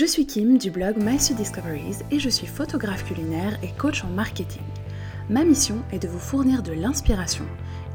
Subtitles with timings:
[0.00, 4.08] Je suis Kim du blog My Discoveries et je suis photographe culinaire et coach en
[4.08, 4.62] marketing.
[5.28, 7.44] Ma mission est de vous fournir de l'inspiration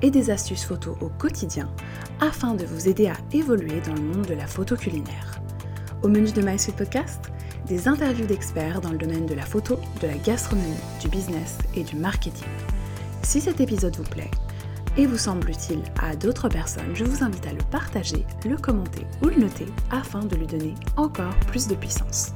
[0.04, 1.68] et des astuces photos au quotidien
[2.20, 5.42] afin de vous aider à évoluer dans le monde de la photo culinaire.
[6.04, 7.32] Au menu de My Podcast,
[7.66, 11.84] des interviews d'experts dans le domaine de la photo, de la gastronomie, du business et
[11.84, 12.46] du marketing.
[13.24, 14.30] Si cet épisode vous plaît
[14.98, 19.06] et vous semble utile à d'autres personnes, je vous invite à le partager, le commenter
[19.22, 22.32] ou le noter afin de lui donner encore plus de puissance.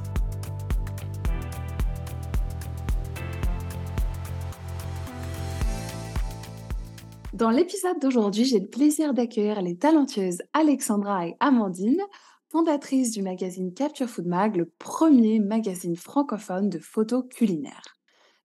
[7.32, 12.02] Dans l'épisode d'aujourd'hui, j'ai le plaisir d'accueillir les talentueuses Alexandra et Amandine,
[12.50, 17.99] fondatrices du magazine Capture Food Mag, le premier magazine francophone de photos culinaires.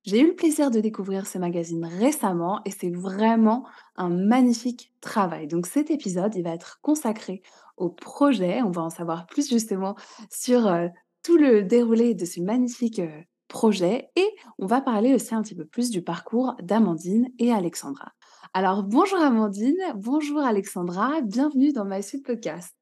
[0.05, 3.65] J'ai eu le plaisir de découvrir ce magazine récemment et c'est vraiment
[3.95, 5.47] un magnifique travail.
[5.47, 7.41] Donc cet épisode, il va être consacré
[7.77, 8.61] au projet.
[8.61, 9.95] On va en savoir plus justement
[10.29, 10.87] sur euh,
[11.23, 14.27] tout le déroulé de ce magnifique euh, projet et
[14.59, 18.11] on va parler aussi un petit peu plus du parcours d'Amandine et Alexandra.
[18.53, 22.75] Alors bonjour Amandine, bonjour Alexandra, bienvenue dans My Suite Podcast.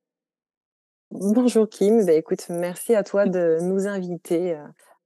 [1.10, 4.66] Bonjour Kim, bah, écoute, merci à toi de nous inviter euh,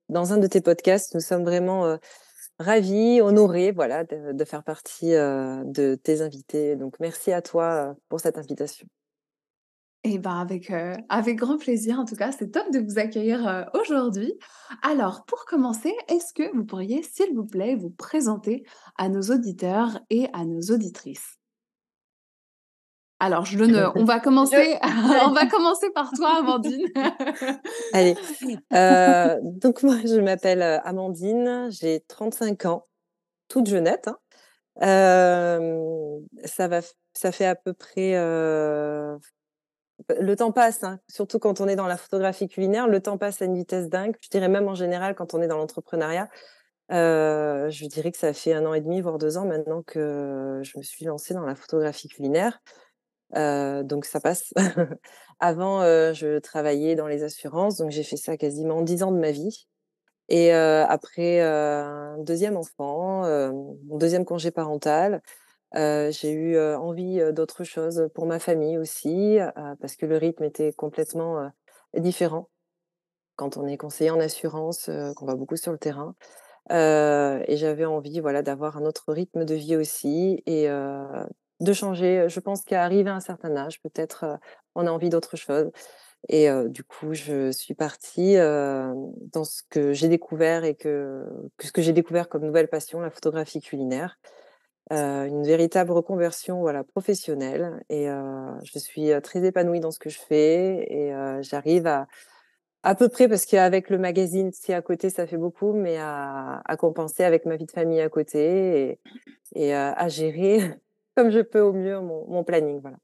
[0.09, 1.13] dans un de tes podcasts.
[1.15, 1.97] Nous sommes vraiment
[2.59, 6.75] ravis, honorés, voilà, de, faire partie de tes invités.
[6.75, 8.87] Donc, merci à toi pour cette invitation.
[10.03, 10.71] Eh ben avec,
[11.09, 14.33] avec grand plaisir, en tout cas, c'est top de vous accueillir aujourd'hui.
[14.81, 18.63] Alors, pour commencer, est-ce que vous pourriez, s'il vous plaît, vous présenter
[18.97, 21.36] à nos auditeurs et à nos auditrices?
[23.19, 24.77] Alors, je donne, on va commencer,
[25.25, 26.85] on va commencer par toi, Amandine.
[27.93, 28.15] Allez.
[28.73, 32.85] Euh, donc moi, je m'appelle euh, Amandine, j'ai 35 ans,
[33.47, 34.07] toute jeunette.
[34.07, 34.17] Hein.
[34.83, 36.81] Euh, ça va,
[37.13, 38.13] ça fait à peu près.
[38.13, 39.17] le
[40.35, 42.87] temps passe, hein, surtout quand on est dans la photographie culinaire.
[42.87, 44.15] Le temps passe à une vitesse dingue.
[44.21, 46.29] Je dirais même en général quand on est dans l'entrepreneuriat.
[46.91, 50.77] je dirais que ça fait un an et demi, voire deux ans maintenant que je
[50.77, 52.59] me suis lancée dans la photographie culinaire
[53.33, 54.53] donc ça passe.
[55.39, 55.81] Avant,
[56.13, 59.67] je travaillais dans les assurances, donc j'ai fait ça quasiment 10 ans de ma vie.
[60.29, 65.21] Et après un deuxième enfant, mon deuxième congé parental,
[65.73, 69.37] j'ai eu envie d'autre chose pour ma famille aussi,
[69.79, 71.51] parce que le rythme était complètement
[71.95, 72.49] différent
[73.35, 76.15] quand on est conseiller en assurance, qu'on va beaucoup sur le terrain.
[76.69, 80.67] et j'avais envie, voilà, d'avoir un autre rythme de vie aussi, et
[81.59, 82.27] de changer.
[82.29, 84.39] Je pense qu'à arriver à un certain âge, peut-être,
[84.75, 85.71] on a envie d'autre chose.
[86.29, 91.25] Et du coup, je suis partie dans ce que j'ai découvert et que,
[91.61, 94.19] ce que j'ai découvert comme nouvelle passion, la photographie culinaire.
[94.91, 97.83] une véritable reconversion voilà, professionnelle.
[97.89, 102.07] Et je suis très épanouie dans ce que je fais et j'arrive à,
[102.83, 106.61] à peu près, parce qu'avec le magazine, si à côté, ça fait beaucoup, mais à,
[106.77, 108.99] compenser avec ma vie de famille à côté
[109.55, 110.77] et, et à gérer
[111.17, 112.79] comme je peux au mieux mon, planning.
[112.79, 112.97] Voilà.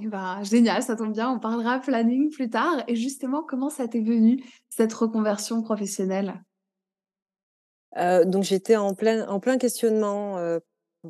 [0.00, 2.82] Eh ben, génial, ça tombe bien, on parlera planning plus tard.
[2.88, 6.42] Et justement, comment ça t'est venu, cette reconversion professionnelle?
[7.98, 10.60] Euh, Donc, j'étais en plein, en plein questionnement euh,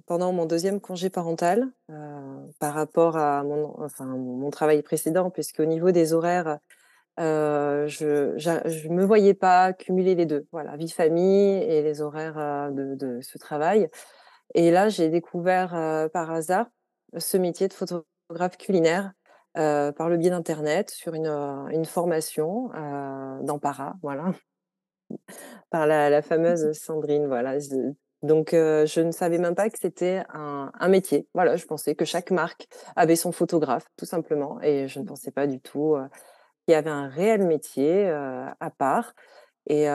[0.06, 5.65] pendant mon deuxième congé parental euh, par rapport à mon, enfin, mon travail précédent, puisqu'au
[5.65, 6.59] niveau des horaires,
[7.19, 12.97] je ne me voyais pas cumuler les deux, voilà, vie famille et les horaires de,
[12.97, 13.88] de ce travail.
[14.55, 15.71] Et là, j'ai découvert
[16.12, 16.66] par hasard
[17.16, 19.12] ce métier de photographe culinaire
[19.55, 22.69] par le biais d'Internet sur une, une formation
[23.43, 24.33] dans Para, voilà,
[25.71, 27.59] par la, fameuse Sandrine, voilà.
[28.22, 31.28] donc, je ne savais même pas que c'était un, un, métier.
[31.34, 35.31] Voilà, je pensais que chaque marque avait son photographe, tout simplement, et je ne pensais
[35.31, 35.97] pas du tout
[36.67, 39.15] qu'il y avait un réel métier à part.
[39.66, 39.87] Et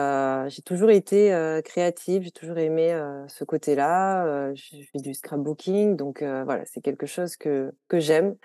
[0.48, 4.54] j'ai toujours été créative, j'ai toujours aimé ce côté-là.
[4.54, 8.36] je fais du scrapbooking, donc voilà, c'est quelque chose que, que j'aime.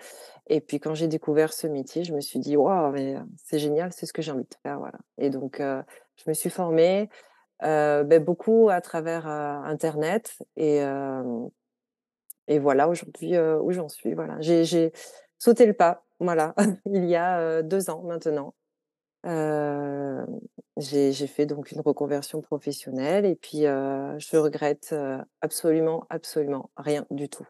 [0.48, 3.92] Et puis quand j'ai découvert ce métier, je me suis dit, waouh, mais c'est génial,
[3.92, 4.78] c'est ce que j'ai envie de faire.
[4.78, 4.98] Voilà.
[5.16, 7.08] Et donc, je me suis formée
[7.60, 10.36] ben, beaucoup à travers Internet.
[10.56, 10.82] Et,
[12.48, 14.12] et voilà, aujourd'hui, où j'en suis.
[14.14, 14.36] Voilà.
[14.40, 14.92] J'ai
[15.38, 16.54] sauté le pas, voilà,
[16.86, 18.54] il y a deux ans maintenant
[19.24, 24.94] j'ai fait donc une reconversion professionnelle et puis je regrette
[25.40, 27.46] absolument, absolument rien du tout.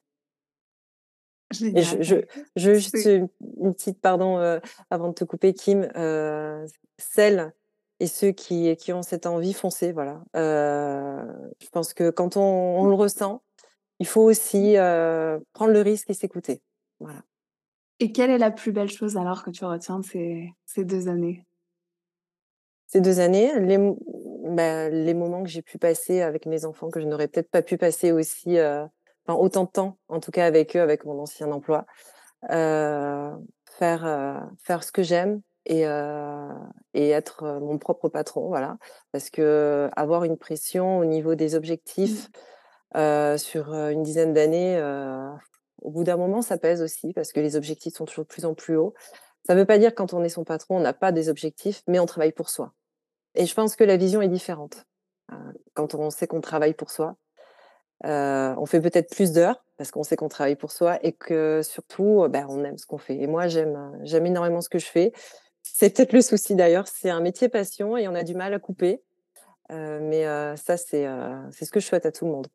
[1.61, 2.17] Et je, je,
[2.57, 3.29] je juste une,
[3.75, 4.61] petite pardon
[4.91, 5.89] avant de te couper, Kim.
[6.99, 7.53] celles
[8.01, 9.93] et ceux qui, qui ont cette envie, foncez.
[9.93, 10.23] Voilà.
[10.35, 13.43] je pense que quand on, on, le ressent,
[13.99, 14.75] il faut aussi
[15.53, 16.63] prendre le risque et s'écouter.
[17.01, 17.23] Voilà.
[18.03, 21.09] Et quelle est la plus belle chose alors que tu retiens de ces, ces deux
[21.09, 21.47] années?
[22.93, 23.79] Ces 2 années, les
[24.45, 27.63] bah, les moments que j'ai pu passer avec mes enfants, que je n'aurais peut-être pas
[27.63, 28.83] pu passer aussi, heu,
[29.27, 31.87] enfin autant de temps, en tout cas avec eux, avec mon ancien emploi.
[32.51, 33.31] Heu,
[33.79, 35.83] faire, heu, faire ce que j'aime et
[36.95, 38.77] être, mon propre patron, voilà.
[39.11, 42.29] Parce qu'avoir une pression au niveau des objectifs,
[42.95, 43.39] Mmh.
[43.39, 44.79] sur, une dizaine d'années,
[45.81, 48.45] au bout d'un moment, ça pèse aussi parce que les objectifs sont toujours de plus
[48.45, 48.93] en plus hauts.
[49.47, 51.99] Ça veut pas dire quand on est son patron, on n'a pas des objectifs, mais
[51.99, 52.75] on travaille pour soi
[53.35, 54.87] et je pense que la vision est différente,
[55.33, 55.37] heu,
[55.75, 57.17] quand on sait qu'on travaille pour soi.
[58.05, 61.63] Heu, on fait peut-être plus d'heures parce qu'on sait qu'on travaille pour soi et que
[61.63, 64.79] surtout, bah, on aime ce qu'on fait et moi j'aime, heu, j'aime énormément ce que
[64.79, 65.13] je fais.
[65.63, 68.59] C'est peut-être le souci d'ailleurs, c'est un métier passion et on a du mal à
[68.59, 69.03] couper,
[69.73, 71.07] heu, mais heu, ça c'est,
[71.53, 72.49] c'est ce que je souhaite à tout le monde.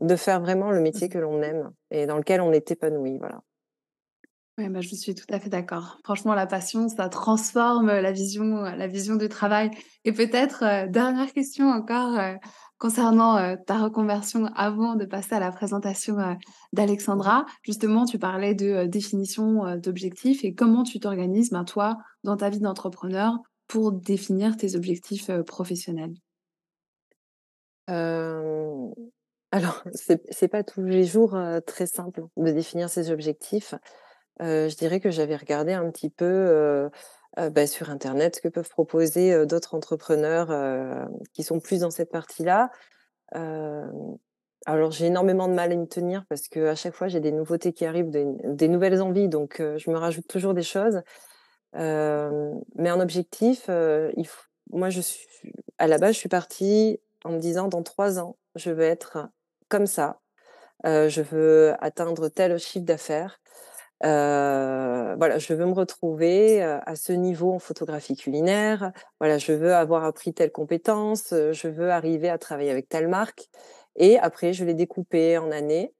[0.00, 3.42] De faire vraiment le métier que l'on aime et dans lequel on est épanoui, voilà.
[4.60, 5.96] Ouais, bah, je suis tout à fait d'accord.
[6.04, 9.70] Franchement, la passion, ça transforme, la vision, heu, la vision du travail
[10.04, 12.20] et peut-être, heu, dernière question encore,
[12.76, 16.16] concernant, ta reconversion avant de passer à la présentation,
[16.74, 17.46] d'Alexandra.
[17.62, 22.60] Justement, tu parlais de, définition, d'objectifs et comment tu t'organises, ben, toi, dans ta vie
[22.60, 26.12] d'entrepreneur pour définir tes objectifs, professionnels?
[29.52, 31.36] Alors c'est pas tous les jours,
[31.66, 33.74] très simple de définir ses objectifs.
[34.40, 36.90] Heu, je dirais que j'avais regardé un petit peu, heu
[37.38, 40.50] heu, bah, sur internet ce que peuvent proposer, d'autres entrepreneurs,
[41.32, 42.70] qui sont plus dans cette partie-là.
[44.66, 47.72] Alors j'ai énormément de mal à m'y tenir parce qu'à chaque fois j'ai des nouveautés
[47.72, 51.02] qui arrivent, des nouvelles envies donc je me rajoute toujours des choses.
[51.74, 53.70] Mais un objectif,
[54.72, 55.28] moi je suis
[55.78, 59.28] à la base, je suis partie en me disant: «Dans 3 ans, je veux être
[59.68, 60.20] comme ça,
[60.84, 63.39] je veux atteindre tel chiffre d'affaires».
[64.02, 68.92] Voilà, je veux me retrouver, à ce niveau en photographie culinaire.
[69.20, 73.48] Voilà, je veux avoir appris telle compétence, je veux arriver à travailler avec telle marque
[73.96, 75.92] et après je l'ai découpé en années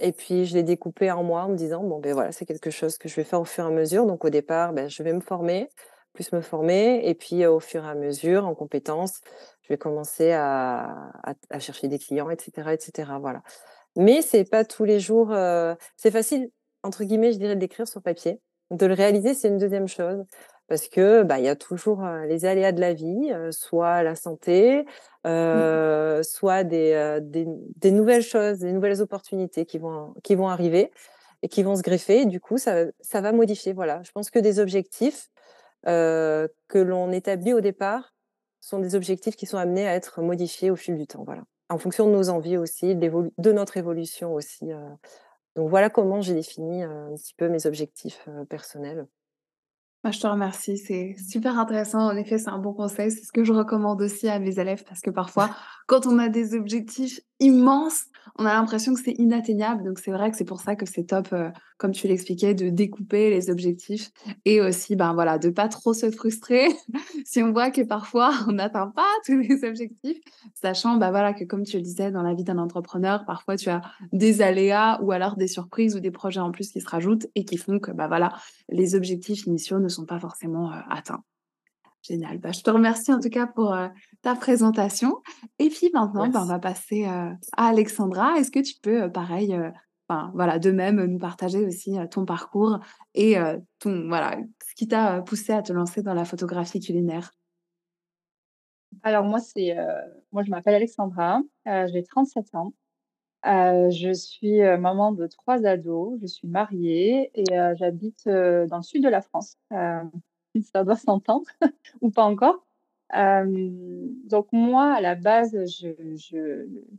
[0.00, 2.70] et puis je l'ai découpé en mois en me disant: «Bon, beh, voilà, c'est quelque
[2.70, 4.06] chose que je vais faire au fur et à mesure».
[4.06, 5.68] Donc au départ, bah, je vais me former,
[6.14, 9.20] plus me former et puis, au fur et à mesure, en compétences,
[9.62, 11.12] je vais commencer à
[11.50, 13.42] à chercher des clients et cetera et cetera, voilà.
[13.96, 15.34] Mais c'est pas tous les jours,
[15.96, 16.50] c'est facile
[16.84, 18.40] entre guillemets, je dirais, de l'écrire sur papier.
[18.70, 20.24] De le réaliser, c'est une 2e chose
[20.68, 24.86] parce que, bah, il y a toujours, les aléas de la vie, soit la santé,
[25.24, 26.22] Mmh.
[26.22, 30.90] soit des, des nouvelles choses, des nouvelles opportunités qui vont qui vont arriver
[31.42, 34.02] et qui vont se greffer et du coup ça ça va modifier, voilà.
[34.02, 35.30] Je pense que des objectifs,
[35.84, 36.48] que
[36.78, 38.14] l'on établit au départ
[38.60, 41.44] sont des objectifs qui sont amenés à être modifiés au fil du temps, voilà.
[41.70, 44.66] En fonction de nos envies aussi, de notre évolution aussi,
[45.56, 49.06] donc voilà comment j'ai défini, un petit peu mes objectifs, personnels.
[50.04, 52.00] Bah, je te remercie, c'est super intéressant.
[52.00, 53.10] En effet, c'est un bon conseil.
[53.10, 55.48] C'est ce que je recommande aussi à mes élèves parce que parfois,
[55.86, 58.04] quand on a des objectifs immenses,
[58.38, 59.84] on a l'impression que c'est inatteignable.
[59.84, 62.68] Donc c'est vrai que c'est pour ça que c'est top, heu, comme tu l'expliquais, de
[62.68, 64.10] découper les objectifs
[64.44, 66.68] et aussi, ben, voilà, de pas trop se frustrer
[67.24, 70.18] si on voit que parfois on n'atteint pas tous les objectifs.
[70.54, 73.68] Sachant, bah, voilà, que comme tu le disais, dans la vie d'un entrepreneur, parfois tu
[73.68, 73.82] as
[74.12, 77.44] des aléas ou alors des surprises ou des projets en plus qui se rajoutent et
[77.44, 78.32] qui font que, bah, voilà,
[78.68, 81.22] les objectifs initiaux ne sont pas forcément, heu, atteints.
[82.06, 83.88] Génial, bah, je te remercie en tout cas pour, heu,
[84.20, 85.22] ta présentation
[85.58, 87.08] et puis maintenant, bah, on va passer, heu,
[87.56, 88.36] à Alexandra.
[88.38, 89.56] Est-ce que tu peux, heu, pareil,
[90.34, 92.78] voilà, de même, nous partager aussi, ton parcours
[93.14, 93.36] et
[93.78, 94.36] ton voilà,
[94.68, 97.34] ce qui t'a, heu, poussée à te lancer dans la photographie culinaire?
[99.02, 99.76] Alors moi, c'est,
[100.32, 102.72] moi je m'appelle Alexandra, j'ai 37 ans.
[103.44, 107.44] Je suis, maman de 3 ados, je suis mariée et
[107.76, 109.58] j'habite, dans le sud de la France.
[110.62, 111.46] Ça doit s'entendre
[112.02, 112.64] ou pas encore.
[113.12, 115.56] Hem, donc moi, à la base,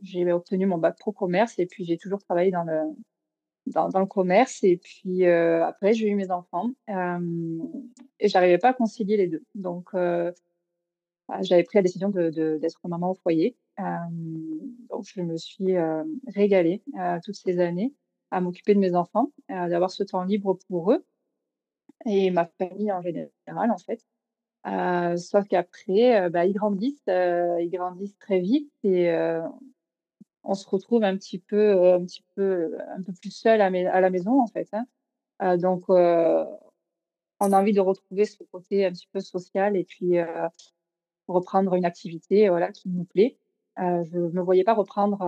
[0.02, 2.82] j'ai obtenu mon bac pro commerce et puis j'ai toujours travaillé dans le
[3.66, 7.60] dans le commerce et puis, heu, après j'ai eu mes enfants, hem
[8.20, 9.44] et j'arrivais pas à concilier les 2.
[9.56, 10.32] Donc heu,
[11.28, 13.56] bah, j'avais pris la décision de de d'être maman au foyer.
[13.78, 14.60] Hem,
[14.90, 16.82] donc je me suis, hem, régalée,
[17.24, 17.94] toutes ces années
[18.32, 21.04] à m'occuper de mes enfants, d'avoir ce temps libre pour eux
[22.04, 24.00] et ma famille en général, en fait.
[24.66, 29.42] Heu, sauf qu'après, heu, bah, ils grandissent, heu, ils grandissent très vite et heu,
[30.44, 33.70] on se retrouve un petit peu, heu, un petit peu, un peu plus seul à
[34.00, 34.86] la maison, en fait, hein.
[35.42, 40.16] Heu, donc on a envie de retrouver ce côté un petit peu social et puis,
[41.28, 43.38] reprendre une activité, voilà, qui nous plaît.
[43.78, 45.22] Je me voyais pas reprendre,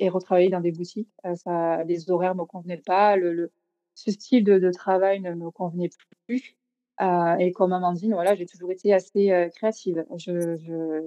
[0.00, 1.10] et retravailler dans des boutiques.
[1.36, 3.52] Ça les horaires me convenaient pas, le
[3.94, 5.90] ce style de de travail ne me convenait
[6.26, 6.56] plus.
[7.00, 10.04] Heu et comme Amandine, voilà, j'ai toujours été assez, heu, créative.
[10.16, 11.06] Je je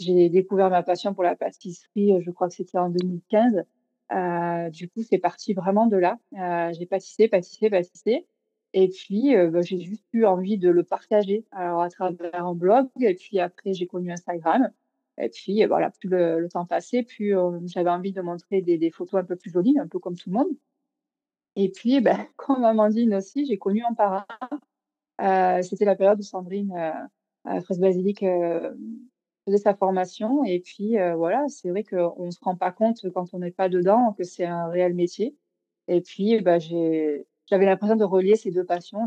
[0.00, 3.64] j'ai découvert ma passion pour la pâtisserie, je crois que c'était en 2015.
[4.12, 6.18] Heu, du coup, c'est parti vraiment de là.
[6.36, 8.26] Heu, j'ai pâtissé, pâtissé, pâtissé
[8.74, 12.54] et puis, heu, bah, j'ai juste eu envie de le partager, alors à travers un
[12.54, 14.70] blog et puis après j'ai connu Instagram
[15.20, 18.78] et puis, voilà, plus le le temps passait, plus, heu, j'avais envie de montrer des
[18.78, 20.48] des photos un peu plus jolies, un peu comme tout le monde
[21.58, 24.26] et puis, bah, comme Amandine aussi, j'ai connu un parrain.
[25.20, 28.76] Heu, c'était la période où Sandrine, heu, heu, Fraise Basilic, hem,
[29.46, 30.44] faisait sa formation.
[30.44, 33.50] Et puis, heu, voilà, c'est vrai qu'on ne se rend pas compte quand on n'est
[33.52, 35.36] pas dedans que c'est un réel métier.
[35.88, 39.00] Et puis, bah, j'avais l'impression de relier ces 2 passions,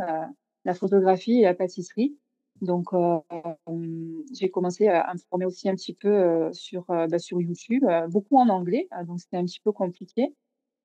[0.66, 2.18] la photographie et la pâtisserie.
[2.62, 6.50] Donc hem, j'ai commencé à me former aussi un petit peu,
[6.88, 10.34] bah, sur YouTube, beaucoup en anglais, heu, donc c'était un petit peu compliqué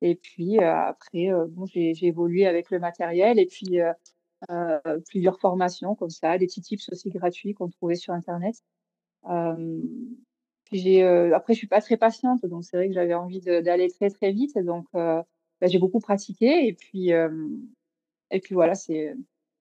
[0.03, 3.79] et puis, après, bon, j'ai j'ai évolué avec le matériel et puis,
[5.09, 8.57] plusieurs formations comme ça, des petits tips aussi gratuits qu'on trouvait sur internet.
[10.67, 13.41] Puis j'ai, heu, après je suis pas très patiente, donc c'est vrai que j'avais envie
[13.41, 15.23] d'aller très, très vite donc heu,
[15.61, 17.61] bah, j'ai beaucoup pratiqué et puis, hem
[18.33, 19.15] et puis voilà, c'est,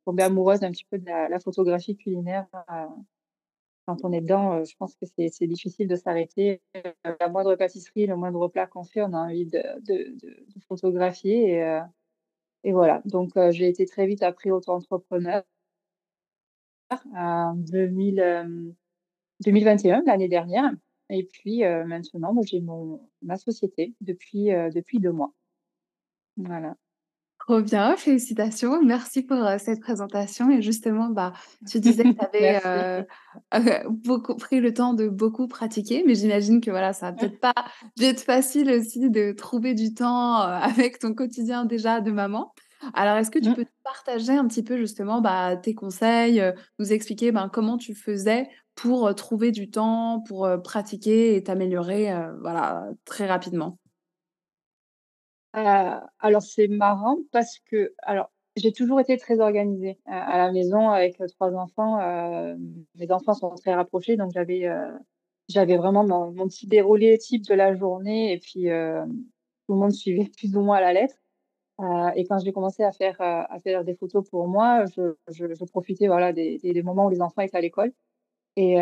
[0.06, 2.48] tombée amoureuse un petit peu de la photographie culinaire,
[3.88, 6.62] quand on est dedans, heu, je pense que c'est difficile de s'arrêter.
[6.76, 6.82] Heu,
[7.20, 11.50] la moindre pâtisserie, le moindre plat qu'on fait, on a envie de de de photographier
[11.52, 11.82] et heu
[12.66, 13.02] et voilà.
[13.06, 15.44] Donc heu, j'ai été très vite après auto-entrepreneur
[17.16, 18.74] en 2000, hem,
[19.46, 20.72] 2021, l'année dernière
[21.10, 25.34] et puis, maintenant, j'ai mon ma société depuis, depuis 2 mois.
[26.38, 26.76] Voilà.
[27.48, 28.82] Trop bien, félicitations.
[28.82, 31.34] Merci pour, cette présentation et justement, bah,
[31.70, 36.60] tu disais que tu avais, heu, beaucoup pris le temps de beaucoup pratiquer, mais j'imagine
[36.60, 37.54] que voilà, ça a peut-être pas
[37.98, 42.52] dû être facile aussi de trouver du temps, avec ton quotidien déjà de maman.
[42.96, 43.56] Alors est-ce que tu Mmh.
[43.56, 46.42] peux partager un petit peu justement, bah, tes conseils,
[46.80, 52.12] nous expliquer, ben, comment tu faisais pour, trouver du temps, pour, pratiquer et t'améliorer,
[52.42, 53.78] voilà, très rapidement?
[55.56, 60.52] Heu, alors c'est marrant parce que alors j'ai toujours été très organisée, heu, à la
[60.52, 62.60] maison avec, 3 enfants, hem,
[62.96, 64.92] mes enfants sont très rapprochés donc j'avais, heu,
[65.50, 69.10] j'avais vraiment mon petit déroulé type de la journée et puis, hem,
[69.68, 71.16] tout le monde suivait plus ou moins à la lettre,
[71.82, 71.86] heu
[72.16, 75.66] et quand j'ai commencé à faire, à faire des photos pour moi, je je je
[75.66, 77.94] profitais voilà des des moments où les enfants étaient à l'école
[78.56, 78.78] et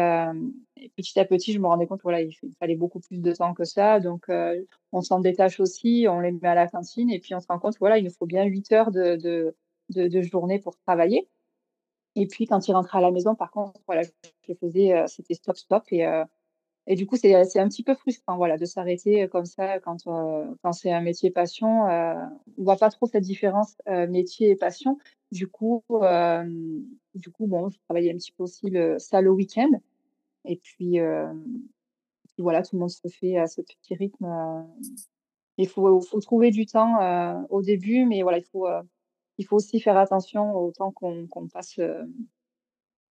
[0.77, 3.31] et petit à petit, je me rendais compte, voilà, il il fallait beaucoup plus de
[3.33, 7.09] temps que ça, donc heu, on s'en détache aussi, on les met à la cantine
[7.11, 9.55] et puis on se rend compte, voilà, il nous faut bien 8 heures de de
[9.89, 11.29] de journée pour travailler
[12.15, 14.03] et puis quand ils rentraient à la maison, par contre, voilà,
[14.47, 16.05] je faisais, heu, c'était stop, stop et
[16.87, 20.73] et du coup, c'est, un petit peu frustrant, voilà, de s'arrêter, comme ça quand, quand
[20.73, 23.75] c'est un métier passion, on voit pas trop cette différence,
[24.09, 24.97] métier et passion.
[25.31, 25.83] Du coup,
[27.15, 29.69] du coup, bon, je travaillais un petit peu aussi le ça le week-end
[30.45, 30.99] et puis,
[32.27, 34.63] puis voilà, tout le monde se fait à ce petit rythme, heu,
[35.57, 38.67] il faut faut trouver du temps, au début, mais voilà, il faut,
[39.37, 41.79] il faut aussi faire attention au temps qu'on passe,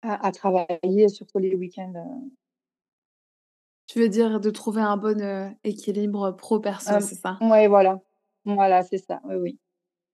[0.02, 2.28] à à travailler, surtout les week-ends.
[3.88, 7.38] Tu veux dire de trouver un bon, équilibre pro perso, Hem, c'est ça?
[7.40, 8.00] ouais, voilà.
[8.45, 9.59] Voilà, c'est ça, oui, oui.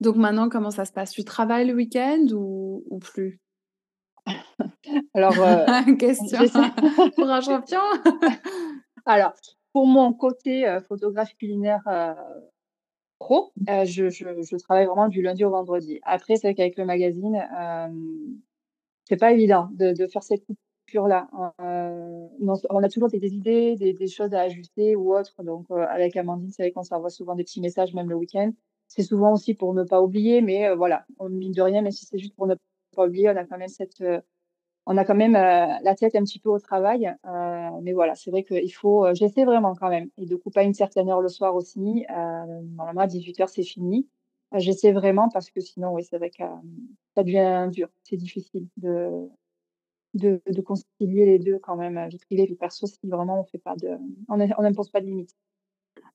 [0.00, 1.10] Donc maintenant, comment ça se passe?
[1.12, 3.40] Tu travailles le week-end ou ou plus?
[5.14, 5.66] Alors, heu,
[5.98, 6.40] Question
[7.16, 7.80] pour un champion.
[9.06, 9.32] alors,
[9.72, 12.14] pour mon côté, heu, photographe culinaire, heu,
[13.18, 16.00] pro, heu, je je je travaille vraiment du lundi au vendredi.
[16.04, 17.36] Après, c'est vrai qu'avec le magazine,
[19.04, 21.28] c'est pas évident de de faire cette coupure-là.
[21.60, 22.28] Heu,
[22.70, 26.16] on a toujours des des idées, des des choses à ajuster ou autre, donc avec
[26.16, 28.52] Amandine, c'est vrai qu'on s'envoie souvent des petits messages, même le week-end.
[28.88, 32.06] C'est souvent aussi pour ne pas oublier, mais voilà, on mine de rien, même si
[32.06, 32.54] c'est juste pour ne
[32.94, 34.20] pas oublier, on a quand même cette, heu
[34.86, 35.38] on a quand même, heu,
[35.84, 37.30] la tête un petit peu au travail, heu,
[37.82, 40.74] mais voilà, c'est vrai qu'il faut, j'essaie vraiment quand même et de couper à une
[40.74, 42.06] certaine heure le soir aussi,
[42.76, 44.08] normalement à 18:00 c'est fini.
[44.56, 46.44] J'essaie vraiment parce que sinon, oui, c'est vrai que,
[47.16, 47.88] ça devient dur.
[48.04, 49.28] C'est difficile de
[50.14, 53.76] de concilier les 2 quand même, vie privée, vie perso, si vraiment on fait pas
[53.76, 53.90] de
[54.28, 55.32] on n'impose pas de limites.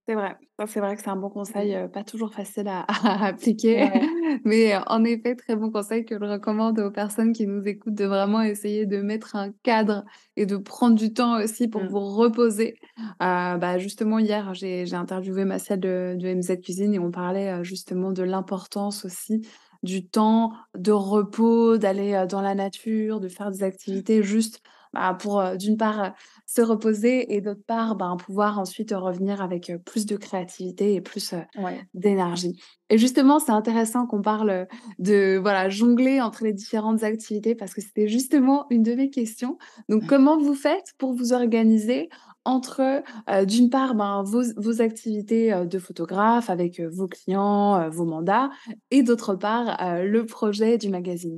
[0.07, 0.36] C'est vrai,
[0.67, 1.75] c'est vrai que c'est un bon conseil, Mmh.
[1.75, 4.09] heu, pas toujours facile à à appliquer, Ouais.
[4.43, 7.93] mais heu, en effet, très bon conseil que je recommande aux personnes qui nous écoutent
[7.93, 10.03] de vraiment essayer de mettre un cadre
[10.36, 11.89] et de prendre du temps aussi pour Mmh.
[11.89, 12.75] vous reposer.
[13.21, 18.12] Heu, bah, justement hier, j'ai interviewé Massiel de de MZ Cuisine et on parlait, justement
[18.12, 19.41] de l'importance aussi
[19.83, 24.59] du temps de repos, d'aller, dans la nature, de faire des activités juste
[24.93, 26.13] bah, pour, d'une part,
[26.46, 31.34] se reposer et d'autre part, ben, pouvoir ensuite revenir avec, plus de créativité et plus,
[31.55, 31.89] Ouais.
[31.93, 32.60] d'énergie.
[32.89, 34.67] Et justement, c'est intéressant qu'on parle,
[34.98, 39.58] de voilà, jongler entre les différentes activités parce que c'était justement une de mes questions.
[39.89, 42.10] Donc comment vous faites pour vous organiser
[42.46, 43.03] entre,
[43.46, 48.50] d'une part, ben, vos vos activités, de photographe avec, vos clients, vos mandats
[48.91, 51.38] et d'autre part, le projet du magazine?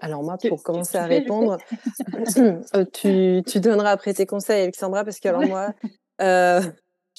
[0.00, 1.58] Alors moi, pour tu commencer tu à répondre,
[2.74, 5.74] heu, tu tu donneras après tes conseils, Alexandra, parce que alors moi,
[6.20, 6.60] heu,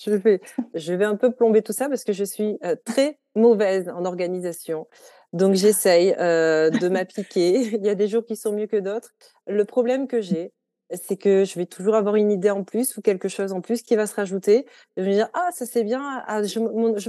[0.02, 0.42] je vais
[0.74, 4.06] je vais un peu plomber tout ça parce que je suis, heu, très mauvaise en
[4.06, 4.88] organisation.
[5.34, 7.62] Donc j'essaye, de m'appliquer.
[7.80, 9.10] Il y a des jours qui sont mieux que d'autres.
[9.48, 10.54] Le problème que j'ai,
[10.92, 13.82] c'est que je vais toujours avoir une idée en plus ou quelque chose en plus
[13.82, 14.60] qui va se rajouter.
[14.60, 14.66] Et
[14.98, 16.60] je vais me dire: «Ah ça c'est bien, ah je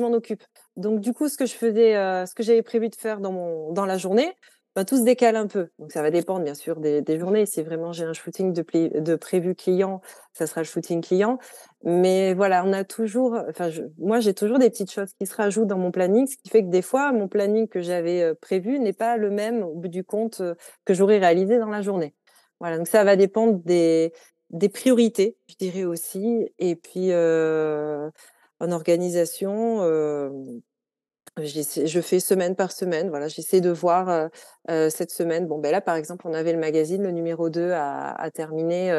[0.01, 0.43] m'en occupe».
[0.77, 1.93] Donc du coup, ce que je faisais,
[2.27, 4.33] ce que j'avais prévu de faire dans mon dans la journée,
[4.75, 5.69] bah, tout se décale un peu.
[5.79, 7.47] Donc ça va dépendre bien sûr des des journées.
[7.47, 8.65] Si vraiment j'ai un shooting de
[9.01, 10.01] de prévu client,
[10.33, 11.39] ça sera le shooting client.
[11.85, 15.69] Mais voilà, on a toujours enfin moi j'ai toujours des petites choses qui se rajoutent
[15.69, 18.93] dans mon planning, ce qui fait que des fois mon planning que j'avais, prévu n'est
[18.93, 20.43] pas le même au bout du compte,
[20.85, 22.15] que j'aurais réalisé dans la journée.
[22.61, 24.13] Voilà, donc ça va dépendre des
[24.51, 28.11] des priorités, je dirais aussi et puis, heu,
[28.61, 30.74] en organisation, J'essaie
[31.39, 34.31] je fais semaine par semaine, voilà, j'essaie de voir,
[34.71, 37.73] heu, cette semaine, bon, ben, là, par exemple, on avait le magazine, le numéro 2
[37.73, 38.93] à à terminer,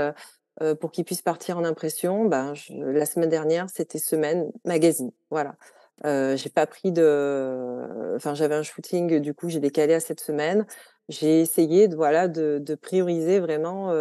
[0.61, 2.25] heu, pour qu'il puisse partir en impression.
[2.25, 5.55] Ben, je la semaine dernière, c'était semaine magazine, voilà.
[6.03, 10.65] J'ai pas pris de enfin, j'avais un shooting, du coup, j'ai décalé à cette semaine.
[11.07, 13.91] J'ai essayé de, voilà, de de prioriser vraiment,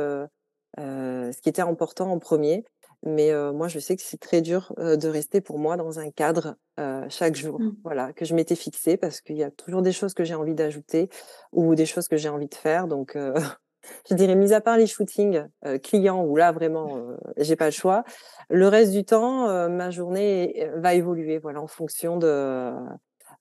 [0.77, 2.65] ce qui était important en premier.
[3.03, 5.99] Mais heu, moi, je sais que c'est très dur, heu, de rester pour moi dans
[5.99, 7.85] un cadre, heu, chaque jour, Mmh.
[7.85, 10.55] voilà, que je m'étais fixé parce qu'il y a toujours des choses que j'ai envie
[10.55, 11.09] d'ajouter
[11.53, 13.17] ou des choses que j'ai envie de faire donc
[14.11, 15.45] je dirais mis à part les shootings,
[15.83, 18.05] clients où là vraiment, j'ai pas le choix.
[18.51, 22.73] Le reste du temps, ma journée, va évoluer, voilà, en fonction de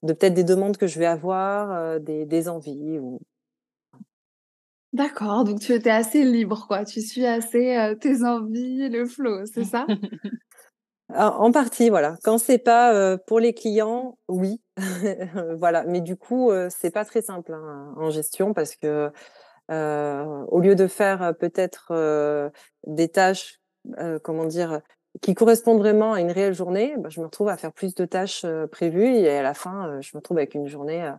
[0.02, 3.20] de peut-être des demandes que je vais avoir, des des envies ou
[4.94, 6.84] D'accord, donc tu étais assez libre, quoi.
[6.84, 9.86] Tu suis assez, heu, tes envies, le flow, c'est ça?
[11.10, 12.16] En partie, voilà.
[12.24, 14.60] Quand c'est pas, heu, pour les clients, oui.
[15.58, 19.12] Voilà, mais du coup, heu, c'est pas très simple, hein, en gestion parce que,
[19.70, 21.92] heu, au lieu de faire, peut-être,
[22.86, 23.60] des tâches,
[24.22, 24.80] comment dire?
[25.22, 28.04] Qui correspondent vraiment à une réelle journée, bah, je me retrouve à faire plus de
[28.06, 31.10] tâches, prévues et à la fin, je me retrouve avec une journée,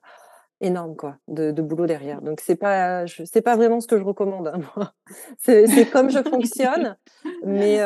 [0.61, 2.21] énorme quoi, de de boulot derrière.
[2.21, 4.93] Donc c'est pas c'est pas vraiment ce que je recommande, hein, moi.
[5.39, 6.97] C'est comme je fonctionne,
[7.45, 7.79] mais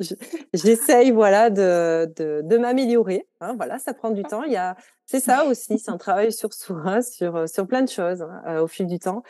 [0.00, 0.14] je
[0.52, 4.42] j'essaye voilà de de de m'améliorer, hein, voilà, ça prend du temps.
[4.44, 7.82] Il y a c'est ça aussi, c'est un travail sur soi, sur, heu, sur plein
[7.82, 9.22] de choses, hein, heu, au fil du temps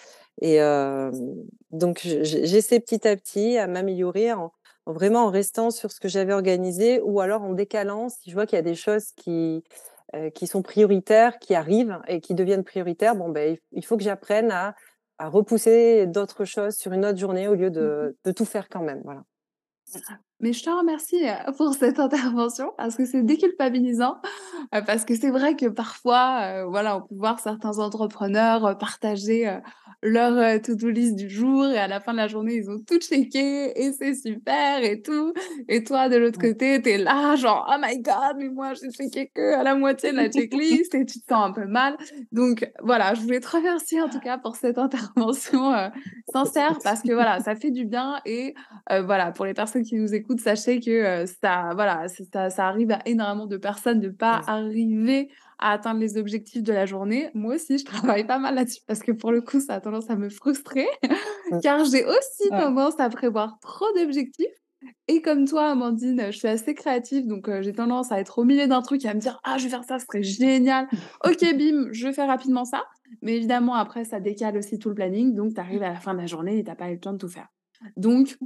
[0.42, 1.12] et hem,
[1.70, 4.52] donc je je j'essaie petit à petit à m'améliorer en
[4.86, 8.34] en vraiment en restant sur ce que j'avais organisé ou alors en décalant si je
[8.34, 9.62] vois qu'il y a des choses qui
[10.14, 14.02] heu, qui sont prioritaires, qui arrivent et qui deviennent prioritaires, bon, ben, il faut que
[14.04, 14.74] j'apprenne à
[15.18, 18.68] à repousser d'autres choses sur une autre journée au lieu Mmh de de tout faire
[18.70, 19.22] quand même, voilà.
[20.40, 24.16] Mais je te remercie, heu, pour cette intervention parce que c'est déculpabilisant,
[24.74, 29.58] heu, parce que c'est vrai que parfois, heu, voilà, on peut voir certains entrepreneurs, partager,
[30.02, 32.98] leur, to-do list du jour et à la fin de la journée, ils ont tout
[32.98, 35.32] checké et c'est super et tout
[35.68, 38.90] et toi, de l'autre côté, tu es là genre: «Oh my god, mais moi j'ai
[38.90, 41.96] checké que à la moitié de la checklist» et tu te sens un peu mal.
[42.32, 45.72] Donc voilà, je voulais te remercier en tout cas pour cette intervention,
[46.32, 48.54] sincère parce que voilà, ça fait du bien et
[48.88, 52.90] voilà, pour les personnes qui nous écoutent, sachez que, heu, ça voilà, ça ça arrive
[52.92, 54.46] à énormément de personnes de pas Mmh.
[54.46, 57.30] arriver à atteindre les objectifs de la journée.
[57.34, 60.08] Moi aussi, je travaille pas mal là-dessus parce que pour le coup, ça a tendance
[60.10, 60.86] à me frustrer
[61.62, 64.46] car j'ai aussi tendance à prévoir trop d'objectifs
[65.08, 68.44] et comme toi, Amandine, je suis assez créative donc heu, j'ai tendance à être au
[68.44, 70.88] milieu d'un truc et à me dire: «Ah, je vais faire ça, ce serait génial.
[71.24, 72.84] OK, bim, je fais rapidement ça».
[73.22, 76.14] Mais évidemment, après, ça décale aussi tout le planning donc tu arrives à la fin
[76.14, 77.48] de la journée et tu as pas eu le temps de tout faire.
[77.96, 78.36] Donc.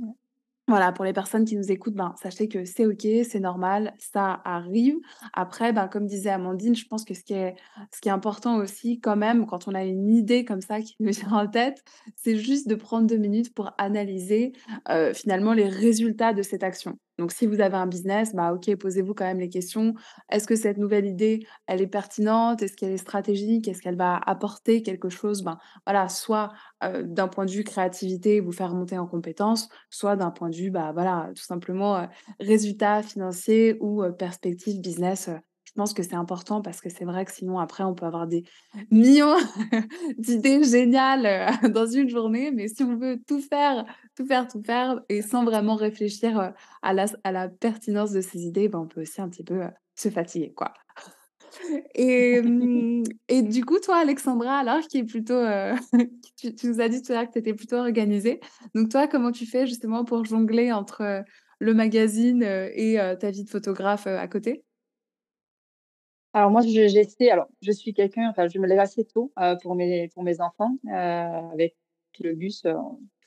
[0.67, 4.41] Voilà, pour les personnes qui nous écoutent, ben, sachez que c'est OK, c'est normal, ça
[4.45, 4.97] arrive.
[5.35, 7.55] Après, ben, comme disait Amandine, je pense que ce qui est
[7.93, 10.97] ce qui est important aussi quand même, quand on a une idée comme ça qui
[11.01, 11.83] nous vient en tête,
[12.17, 14.53] c'est juste de prendre 2 minutes pour analyser,
[14.91, 16.99] heu, finalement les résultats de cette action.
[17.19, 19.95] Donc si vous avez un business, bah, OK, posez-vous quand même les questions.
[20.31, 22.63] Est-ce que cette nouvelle idée, elle est pertinente?
[22.63, 23.69] Est-ce qu'elle est stratégique?
[23.69, 25.43] Est-ce qu'elle va apporter quelque chose?
[25.43, 26.51] Ben, voilà, soit,
[27.03, 30.71] d'un point de vue créativité, vous faire monter en compétences, soit d'un point de vue,
[30.71, 32.07] bah, voilà, tout simplement, heu,
[32.41, 35.31] résultats financiers ou heu, perspectives business,
[35.75, 38.45] pense que c'est important parce que c'est vrai que sinon après on peut avoir des
[38.91, 39.37] millions
[40.19, 41.27] d'idées géniales,
[41.65, 43.85] heu, dans une journée, mais si on veut tout faire,
[44.17, 46.51] tout faire, tout faire et sans vraiment réfléchir, heu,
[46.83, 50.09] à la pertinence de ces idées, ben, on peut aussi un petit peu, heu, se
[50.11, 50.73] fatiguer, quoi.
[51.95, 52.43] Et
[53.29, 55.41] et du coup, toi, Alexandra, alors qui est plutôt,
[56.37, 58.41] tu nous as dit tout à l'heure que tu étais plutôt organisée.
[58.75, 61.23] Donc toi, comment tu fais justement pour jongler entre,
[61.61, 64.65] le magazine, et ta vie de photographe, à côté?
[66.37, 69.57] Alors moi, je j'essaie alors je suis quelqu'un enfin, je me lève assez tôt, heu,
[69.63, 71.77] pour mes pour mes enfants, heu, avec
[72.19, 72.75] le bus, heu,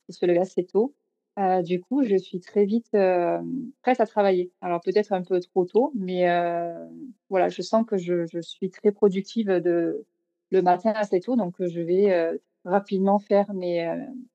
[0.10, 0.94] il se lever assez tôt.
[1.40, 4.52] Heu, du coup, je suis très vite, hem, prête à travailler.
[4.60, 6.74] Alors peut-être un peu trop tôt, mais heu,
[7.30, 10.06] voilà, je sens que je je suis très productive, de
[10.52, 13.90] le matin assez tôt, donc je vais, rapidement faire mes,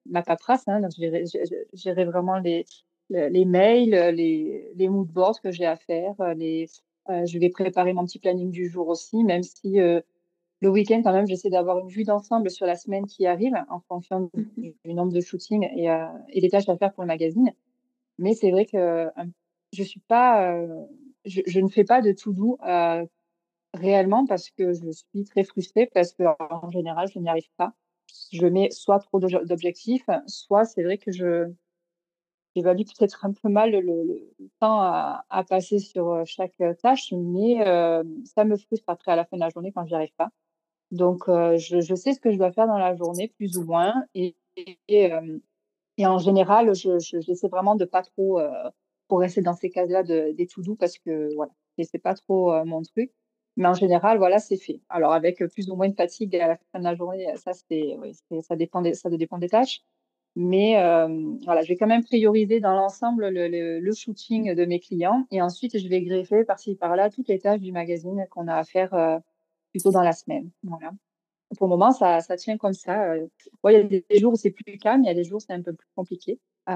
[0.06, 0.92] ma paperasse, hein, donc
[1.74, 2.64] gérer vraiment les
[3.10, 6.66] le les mails, les les mood boards que j'ai à faire, les
[7.08, 10.02] je vais préparer mon petit planning du jour aussi, même si, heu,
[10.62, 13.80] le week-end quand même j'essaie d'avoir une vue d'ensemble sur la semaine qui arrive en
[13.80, 14.62] fonction Mmh mh.
[14.62, 17.52] du du nombre de shootings et heu et des tâches à faire pour le magazine.
[18.18, 19.32] Mais c'est vrai que, hem,
[19.74, 20.70] je suis pas, heu,
[21.26, 23.08] je je ne fais pas de to do, heu,
[23.74, 27.74] réellement parce que je suis très frustrée parce qu'en général je n'y arrive pas.
[28.32, 31.52] Je mets soit trop d'obje d'objectifs, soit c'est vrai que je
[32.56, 37.54] J'évalue peut-être un peu mal le temps à passer sur, heu, chaque, heu, tâche, mais
[37.54, 40.30] hem, ça me frustre après à la fin de la journée quand j'y arrive pas.
[40.92, 43.94] Donc je je sais ce que je dois faire dans la journée plus ou moins
[45.98, 48.40] et en général, je je j'essaie vraiment de pas trop,
[49.10, 52.82] rester dans ces cases-là de des to do parce que voilà, c'est pas trop, mon
[52.82, 53.12] truc.
[53.56, 54.80] Mais en général, voilà, c'est fait.
[54.88, 57.96] Alors avec, plus ou moins de fatigue à la fin de la journée, ça c'est
[58.00, 59.82] oui, ça ça dépend des tâches.
[60.36, 64.64] Mais hem, voilà, je vais quand même prioriser dans l'ensemble le le le shooting de
[64.64, 68.48] mes clients et ensuite je vais greffer par-ci par-là toutes les tâches du magazine qu'on
[68.48, 69.18] a à faire, heu,
[69.72, 70.50] plutôt dans la semaine.
[70.62, 70.92] Voilà.
[71.58, 73.14] Pour le moment, ça ça tient comme ça.
[73.62, 75.38] Bon, il y a des jours où c'est plus calme, il y a des jours
[75.38, 76.40] où c'est un peu plus compliqué.
[76.70, 76.74] Heu,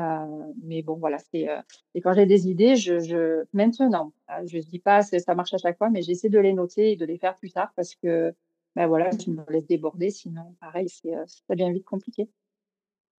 [0.63, 1.59] mais bon, voilà, c'est, heu
[1.95, 5.59] et quand j'ai des idées, je je maintenant, heu, je dis pas ça marche à
[5.59, 8.35] chaque fois, mais j'essaie de les noter et de les faire plus tard parce que,
[8.77, 12.29] bah, voilà, je me laisse déborder sinon pareil, heu, ça devient vite compliqué.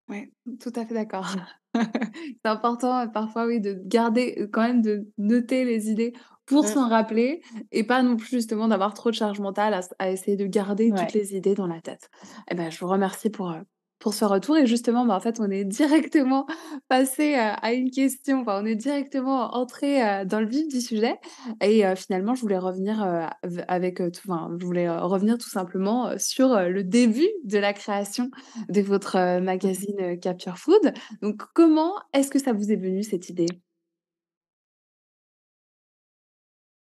[0.09, 1.27] Ouais, tout à fait d'accord.
[2.45, 6.13] C'est important, heu, parfois, oui, de garder, heu, quand même de noter les idées
[6.47, 6.69] pour Mmh.
[6.69, 7.43] s'en rappeler
[7.73, 11.13] et pas non plus justement d'avoir trop de charge mentale à essayer de garder toutes
[11.13, 12.09] les idées dans la tête.
[12.51, 13.63] Et ben, je vous remercie pour, heu,
[13.99, 16.47] pour ce retour et justement, bah, en fait, on est directement
[16.89, 21.19] passé, à une question, enfin, on est directement entré dans le vif du sujet
[21.61, 23.31] et finalement, je voulais revenir,
[23.69, 28.31] avec, tout enfin, je voulais, revenir tout simplement, sur, le début de la création
[28.69, 30.93] de votre, Mmh magazine, Capture Food.
[31.23, 33.47] Donc comment est-ce que ça vous est venu cette idée?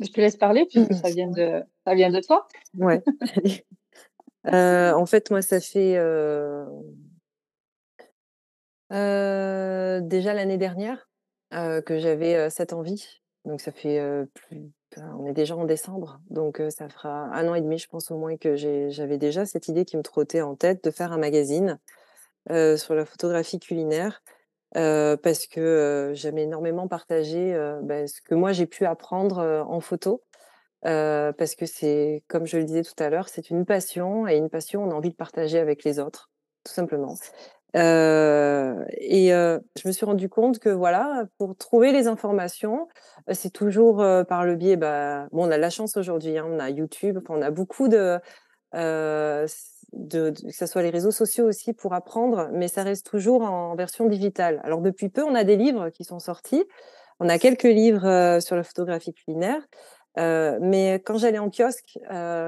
[0.00, 2.46] Je te laisse parler puisque Mmh ça vient de ça vient de toi.
[2.76, 3.02] Ouais.
[4.46, 5.96] Heu, en fait, moi, ça fait,
[8.90, 11.08] déjà l'année dernière,
[11.50, 13.06] que j'avais, cette envie.
[13.44, 14.00] Donc ça fait,
[14.34, 18.10] plus on est déjà en décembre, donc ça fera un an et demi, je pense,
[18.10, 21.18] au moins que j'avais déjà cette idée qui me trottait en tête de faire un
[21.18, 21.78] magazine,
[22.48, 24.22] sur la photographie culinaire.
[24.72, 30.22] Parce que, heu, j'aime énormément partager, bah, ce que moi j'ai pu apprendre, en photo.
[30.82, 34.50] Parce que c'est comme je le disais tout à l'heure, c'est une passion et une
[34.50, 36.30] passion, on a envie de partager avec les autres,
[36.64, 37.14] tout simplement.
[37.76, 42.88] Heu et heu, je me suis rendu compte que voilà, pour trouver les informations,
[43.30, 46.46] heu, c'est toujours, heu, par le biais, bah, bon, on a la chance aujourd'hui, hein,
[46.48, 48.18] on a YouTube, on a beaucoup de,
[48.76, 52.82] heu, s de de que ça soit les réseaux sociaux aussi pour apprendre, mais ça
[52.84, 54.60] reste toujours en version digitale.
[54.64, 56.64] Alors depuis peu, on a des livres qui sont sortis.
[57.20, 59.62] On a quelques livres, sur la photographie culinaire,
[60.16, 61.98] mais quand j'allais en kiosque,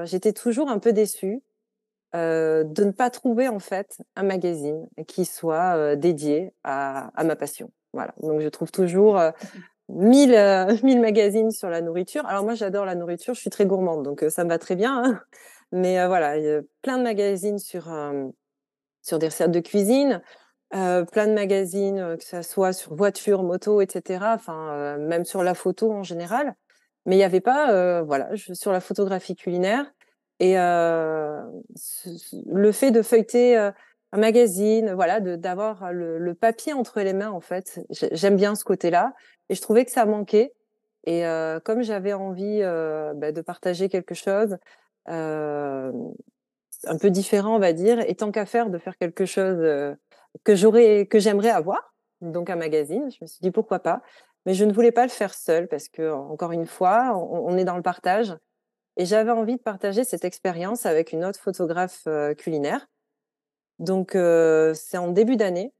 [0.05, 1.41] j'étais toujours un peu déçue,
[2.15, 7.23] heu, de ne pas trouver en fait un magazine qui soit, heu, dédié à à
[7.23, 7.71] ma passion.
[7.93, 9.31] Voilà, donc je trouve toujours, heu,
[9.89, 12.25] 1000, heu, 1000 magazines sur la nourriture.
[12.27, 15.03] Alors moi j'adore la nourriture, je suis très gourmande donc ça me va très bien,
[15.03, 15.21] hein,
[15.71, 17.89] mais voilà, il y a plein de magazines sur,
[19.01, 20.21] sur des recettes de cuisine,
[20.71, 25.53] plein de magazines, que ça soit sur voiture, moto et cetera, enfin, même sur la
[25.55, 26.55] photo en général.
[27.05, 29.85] Mais il y avait pas, voilà, je sur la photographie culinaire
[30.39, 32.09] et ce
[32.45, 37.79] le fait de feuilleter, un magazine, voilà, d'avoir le papier entre les mains, en fait,
[37.89, 39.13] j'ai j'aime bien ce côté-là
[39.49, 40.53] et je trouvais que ça manquait
[41.05, 41.23] et
[41.65, 44.57] comme j'avais envie, bah, de partager quelque chose,
[45.07, 49.57] un peu différent, on va dire et tant qu'à faire, de faire quelque chose,
[50.43, 54.01] que j'aurais que j'aimerais avoir, donc un magazine, je me suis dit: «Pourquoi pas?»
[54.45, 57.65] mais je ne voulais pas le faire seule parce que encore une fois, on est
[57.65, 58.35] dans le partage
[58.99, 62.05] Et j'avais envie de partager cette expérience avec une autre photographe
[62.37, 62.85] culinaire.
[63.79, 65.71] Donc, c'est en début d'année.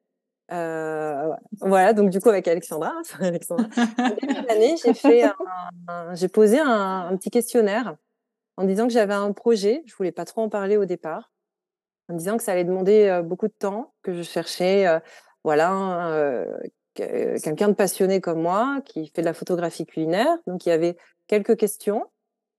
[0.48, 4.76] voilà, donc du coup avec Alexandra, Alexandra en début d'année,
[6.14, 7.98] j'ai posé un, petit questionnaire
[8.56, 9.84] en disant que j'avais un projet.
[9.86, 11.30] Je voulais pas trop en parler au départ,
[12.08, 14.86] en disant que ça allait demander beaucoup de temps, que je cherchais,
[15.44, 16.46] voilà,
[16.94, 20.38] quelqu'un de passionné comme moi qui fait de la photographie culinaire.
[20.48, 20.96] Donc il y avait
[21.28, 22.06] quelques questions.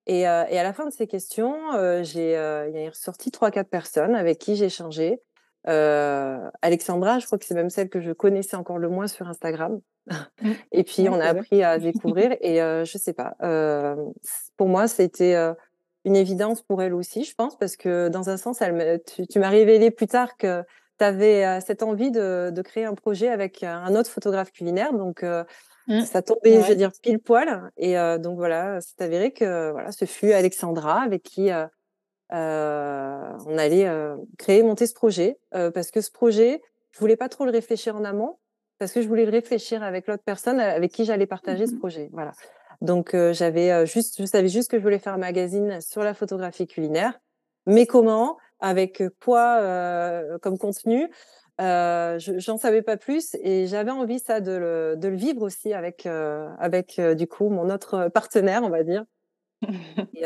[0.07, 1.55] Et, à la fin de ces questions,
[2.03, 5.21] j'ai, il y a ressorti trois, quatre personnes avec qui j'ai échangé.
[5.65, 9.81] Alexandra, je crois que c'est même celle que je connaissais encore le moins sur Instagram.
[10.07, 10.15] Mmh.
[10.73, 12.37] et puis on a appris à découvrir.
[12.41, 13.37] Et je sais pas.
[14.57, 15.37] pour moi, c'était
[16.05, 19.51] une évidence pour elle aussi, je pense, parce que dans un sens, elle tu, m'as
[19.51, 20.63] révélé plus tard que
[20.99, 24.93] tu avais cette envie de, de, créer un projet avec un autre photographe culinaire.
[24.93, 25.23] Donc
[25.91, 26.05] Mmh.
[26.05, 27.71] Ça tombait, je veux dire, pile poil.
[27.77, 31.51] Et donc voilà, c'est avéré que voilà, ce fut Alexandra avec qui
[32.31, 33.91] on allait
[34.39, 35.39] créer, monter ce projet.
[35.51, 38.39] parce que ce projet, je voulais pas trop le réfléchir en amont,
[38.79, 41.79] parce que je voulais le réfléchir avec l'autre personne avec qui j'allais partager ce mmh
[41.79, 42.09] projet.
[42.13, 42.33] Voilà.
[42.81, 46.69] Donc j'avais juste, je savais juste que je voulais faire un magazine sur la photographie
[46.69, 47.19] culinaire,
[47.67, 51.11] mais comment, avec quoi comme contenu,
[51.61, 55.73] euh, j'en savais pas plus et j'avais envie ça de le, de le, vivre aussi
[55.73, 59.05] avec avec du coup mon autre partenaire, on va dire.
[60.15, 60.25] et,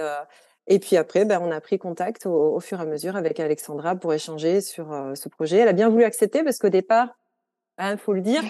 [0.69, 3.97] et, puis après, ben, on a pris contact au, fur et à mesure avec Alexandra
[3.97, 5.59] pour échanger sur ce projet.
[5.59, 7.19] Elle a bien voulu accepter parce qu'au départ,
[7.79, 8.43] il hein, faut le dire,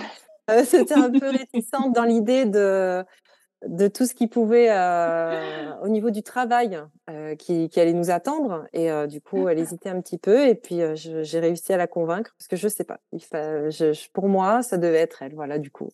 [0.64, 3.02] c'était un peu réticente dans l'idée de
[3.66, 8.10] de tout ce qui pouvait euh, au niveau du travail euh, qui, qui, allait nous
[8.10, 8.66] attendre.
[8.72, 10.46] Et euh, du coup elle hésitait un petit peu.
[10.46, 13.00] Et puis j'ai réussi à la convaincre parce que je sais pas.
[13.12, 15.34] Il je, pour moi ça devait être elle.
[15.34, 15.90] Voilà du coup.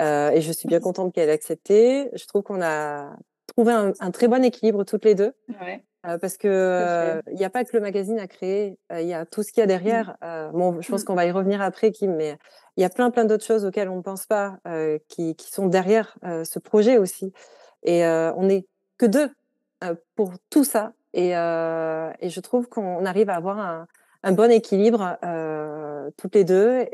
[0.00, 2.10] Et je suis bien contente qu'elle ait accepté.
[2.14, 5.32] Je trouve qu'on a trouvé un, un, très bon équilibre toutes les deux.
[5.60, 5.84] Ouais.
[6.02, 9.42] Parce que il n'y a pas que le magazine à créer il y a tout
[9.42, 10.16] ce qu'il y a derrière
[10.52, 11.04] bon je pense mmh.
[11.04, 12.36] qu'on va y revenir après Kim mais
[12.76, 15.50] il y a plein, plein d'autres choses auxquelles on ne pense pas, euh, qui, qui,
[15.50, 17.32] sont derrière euh, ce projet aussi.
[17.82, 18.66] Et euh, on n'est
[18.98, 19.30] que deux
[20.14, 20.92] pour tout ça.
[21.12, 23.86] Et, et je trouve qu'on arrive à avoir un,
[24.22, 25.18] un bon équilibre
[26.16, 26.86] toutes les deux.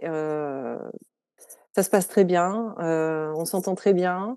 [1.75, 4.37] ça se passe très bien, on s'entend très bien.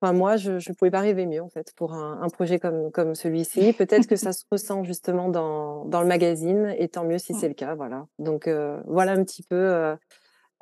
[0.00, 2.90] Enfin, moi, je ne pouvais pas rêver mieux en fait pour un, un projet comme,
[2.90, 3.72] comme celui-ci.
[3.78, 7.48] Peut-être que ça se ressent justement dans, dans le magazine, et tant mieux si c'est
[7.48, 7.74] le cas.
[7.74, 8.06] Voilà.
[8.18, 9.94] Donc euh, voilà un petit peu euh,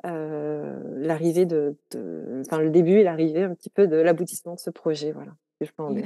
[0.05, 4.59] euh, l'arrivée de, de, enfin le début et l'arrivée un petit peu de l'aboutissement de
[4.59, 5.11] ce projet.
[5.13, 5.31] Voilà.
[5.61, 6.05] Je peux en dire.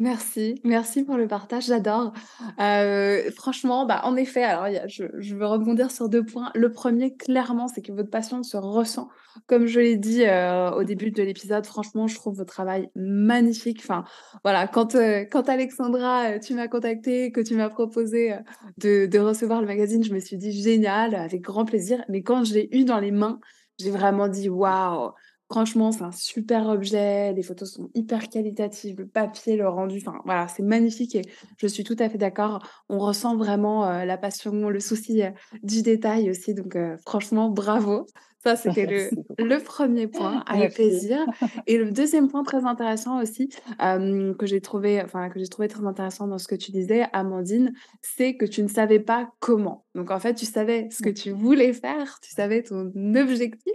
[0.00, 2.12] Merci, merci pour le partage, j'adore.
[2.58, 6.50] Euh, franchement, bah, en effet, alors je, veux rebondir sur deux points.
[6.56, 9.08] Le premier, clairement, c'est que votre passion se ressent.
[9.46, 13.82] Comme je l'ai dit euh, au début de l'épisode, franchement, je trouve votre travail magnifique.
[13.82, 14.02] Enfin,
[14.42, 18.34] voilà, quand, euh, Alexandra, tu m'as contacté, que tu m'as proposé
[18.78, 22.04] de, de recevoir le magazine, je me suis dit génial, avec grand plaisir.
[22.08, 23.38] Mais quand je l'ai eu dans les mains,
[23.78, 25.12] j'ai vraiment dit waouh,
[25.50, 30.18] Franchement, c'est un super objet, les photos sont hyper qualitatives, le papier, le rendu, enfin
[30.24, 31.22] voilà, c'est magnifique et
[31.58, 32.66] je suis tout à fait d'accord.
[32.88, 35.30] On ressent vraiment euh, la passion, le souci euh,
[35.62, 38.06] du détail aussi, donc euh, franchement, bravo.
[38.42, 41.18] Ça, c'était le, le, premier point, avec plaisir.
[41.66, 45.84] Et le deuxième point très intéressant aussi, que j'ai trouvé, enfin, que j'ai trouvé très
[45.84, 49.84] intéressant dans ce que tu disais, Amandine, c'est que tu ne savais pas comment.
[49.94, 53.74] Donc, en fait, tu savais ce que tu voulais faire, tu savais ton objectif,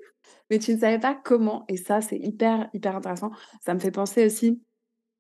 [0.49, 1.65] mais tu ne savais pas comment.
[1.67, 3.31] Et ça, c'est hyper, hyper intéressant.
[3.61, 4.61] Ça me fait penser aussi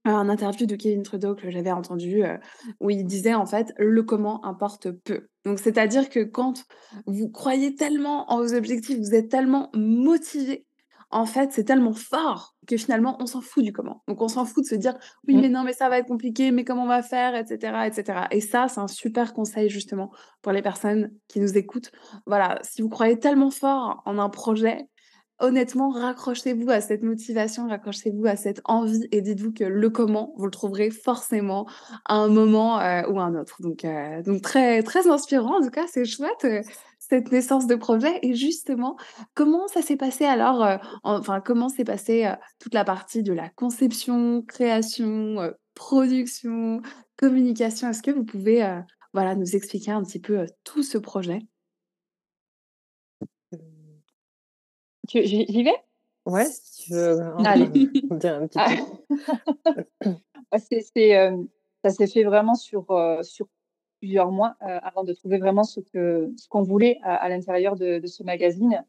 [0.05, 2.37] à un interview de Kevin Trudeau que j'avais entendu euh,
[2.79, 5.27] où il disait en fait le comment importe peu.
[5.45, 6.63] Donc c'est-à-dire que quand
[7.05, 10.65] vous croyez tellement en vos objectifs, vous êtes tellement motivé,
[11.11, 14.01] en fait c'est tellement fort que finalement on s'en fout du comment.
[14.07, 15.41] Donc on s'en fout de se dire oui mmh.
[15.41, 17.83] mais non mais ça va être compliqué, mais comment on va faire, etc.
[17.85, 18.19] etc.
[18.31, 20.11] Et ça c'est un super conseil justement
[20.41, 21.91] pour les personnes qui nous écoutent.
[22.25, 24.87] Voilà, si vous croyez tellement fort en un projet,
[25.39, 30.45] honnêtement, raccrochez-vous à cette motivation, raccrochez-vous à cette envie et dites-vous que le comment, vous
[30.45, 31.67] le trouverez forcément
[32.05, 33.61] à un moment euh, ou à un autre.
[33.61, 35.59] Donc, euh, donc très, très inspirant.
[35.59, 36.61] En tout cas, c'est chouette euh,
[36.99, 38.19] cette naissance de projet.
[38.21, 38.97] Et justement,
[39.33, 40.67] comment ça s'est passé alors
[41.03, 46.81] Enfin, comment s'est passé toute la partie de la conception, création, production,
[47.17, 47.89] communication?
[47.89, 48.81] Est-ce que vous pouvez
[49.13, 51.39] voilà, nous expliquer un petit peu tout ce projet?
[55.11, 55.75] J'y vais?
[56.25, 57.19] Ouais, si tu veux.
[57.45, 57.67] Allez.
[57.67, 58.59] dire un petit
[60.01, 60.11] peu.
[60.57, 61.37] c'est, euh,
[61.83, 63.47] ça s'est fait vraiment sur, euh, sur
[63.99, 67.99] plusieurs mois euh, avant de trouver vraiment ce, que, ce qu'on voulait à, l'intérieur de,
[67.99, 68.83] de, ce magazine.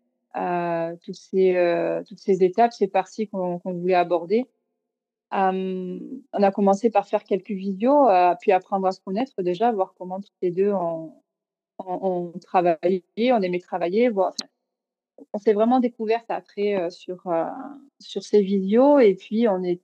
[1.02, 4.46] toutes, ces, toutes ces étapes, ces parties qu'on, qu'on voulait aborder.
[5.32, 5.98] on
[6.32, 8.06] a commencé par faire quelques vidéos,
[8.40, 11.12] puis apprendre à se connaître déjà, voir comment toutes les deux on,
[11.78, 14.34] on, travaillait, on aimait travailler, voir,
[15.32, 17.22] on s'est vraiment découverte après sur,
[17.98, 19.80] sur ces vidéos et puis on, est,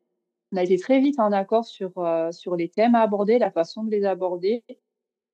[0.52, 1.92] on a été très vite en accord sur,
[2.32, 4.64] sur les thèmes à aborder, la façon de les aborder.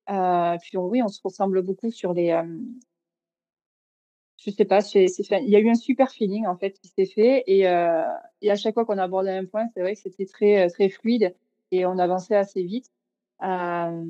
[0.07, 2.31] puis oui, on se ressemble beaucoup sur les,
[4.45, 7.43] je sais pas, il y a eu un super feeling en fait qui s'est fait
[7.47, 8.03] et, euh,
[8.41, 11.33] et à chaque fois qu'on abordait un point, c'est vrai que c'était très très fluide
[11.71, 12.87] et on avançait assez vite.
[13.41, 14.03] Euh,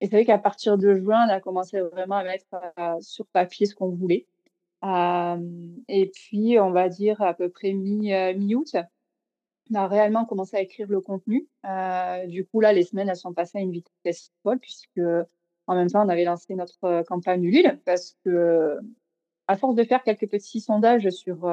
[0.00, 2.46] et c'est vrai qu'à partir de juin, on a commencé vraiment à mettre
[2.78, 4.26] euh, sur papier ce qu'on voulait.
[4.82, 8.76] Et puis, on va dire à peu près mi mi-août,
[9.70, 11.48] on a réellement commencé à écrire le contenu.
[12.28, 15.00] du coup, là, les semaines elles sont passées à une vitesse folle puisque
[15.66, 18.78] en même temps, on avait lancé notre campagne Ulule parce que
[19.48, 21.48] à force de faire quelques petits sondages sur,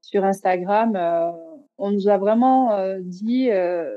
[0.00, 0.96] sur Instagram,
[1.78, 3.50] on nous a vraiment dit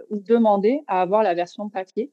[0.09, 2.11] ou demandé à avoir la version papier.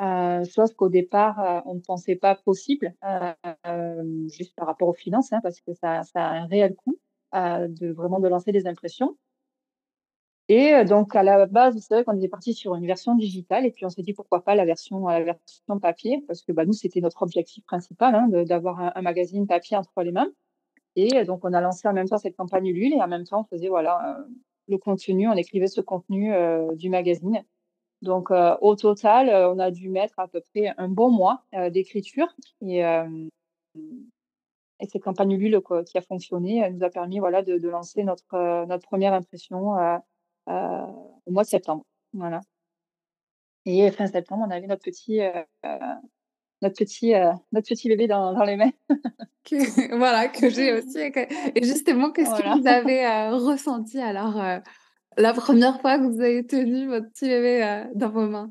[0.00, 2.94] Chose qu'au départ, on ne pensait pas possible,
[4.28, 6.98] juste par rapport aux finances, hein, parce que ça, ça, a un réel coût
[7.34, 9.16] de vraiment de lancer des impressions.
[10.50, 13.70] Et donc, à la base, c'est vrai qu'on est parti sur une version digitale et
[13.70, 16.72] puis on s'est dit pourquoi pas la version, la version papier, parce que bah, nous,
[16.72, 20.30] c'était notre objectif principal, hein, d'avoir un, un, magazine papier entre les mains.
[20.96, 23.42] Et donc, on a lancé en même temps cette campagne Ulule et en même temps,
[23.42, 24.18] on faisait voilà,
[24.68, 26.32] le contenu, on écrivait ce contenu
[26.76, 27.44] du magazine.
[28.02, 32.28] Donc, au total, on a dû mettre à peu près un bon mois d'écriture.
[32.60, 37.68] Et, et cette campagne Ulule qui a fonctionné elle nous a permis voilà, de, de
[37.68, 39.72] lancer notre, notre première impression
[40.46, 41.84] au mois de septembre.
[42.12, 42.40] Voilà.
[43.66, 45.20] Et fin septembre, on avait notre petit,
[46.62, 48.72] notre petit, euh, notre petit bébé dans, dans les mains.
[49.44, 49.56] que,
[49.96, 50.98] voilà, que j'ai aussi.
[50.98, 54.58] Et justement, qu'est-ce que vous avez euh, ressenti alors euh,
[55.18, 58.50] la première fois que vous avez tenu votre petit bébé dans vos mains?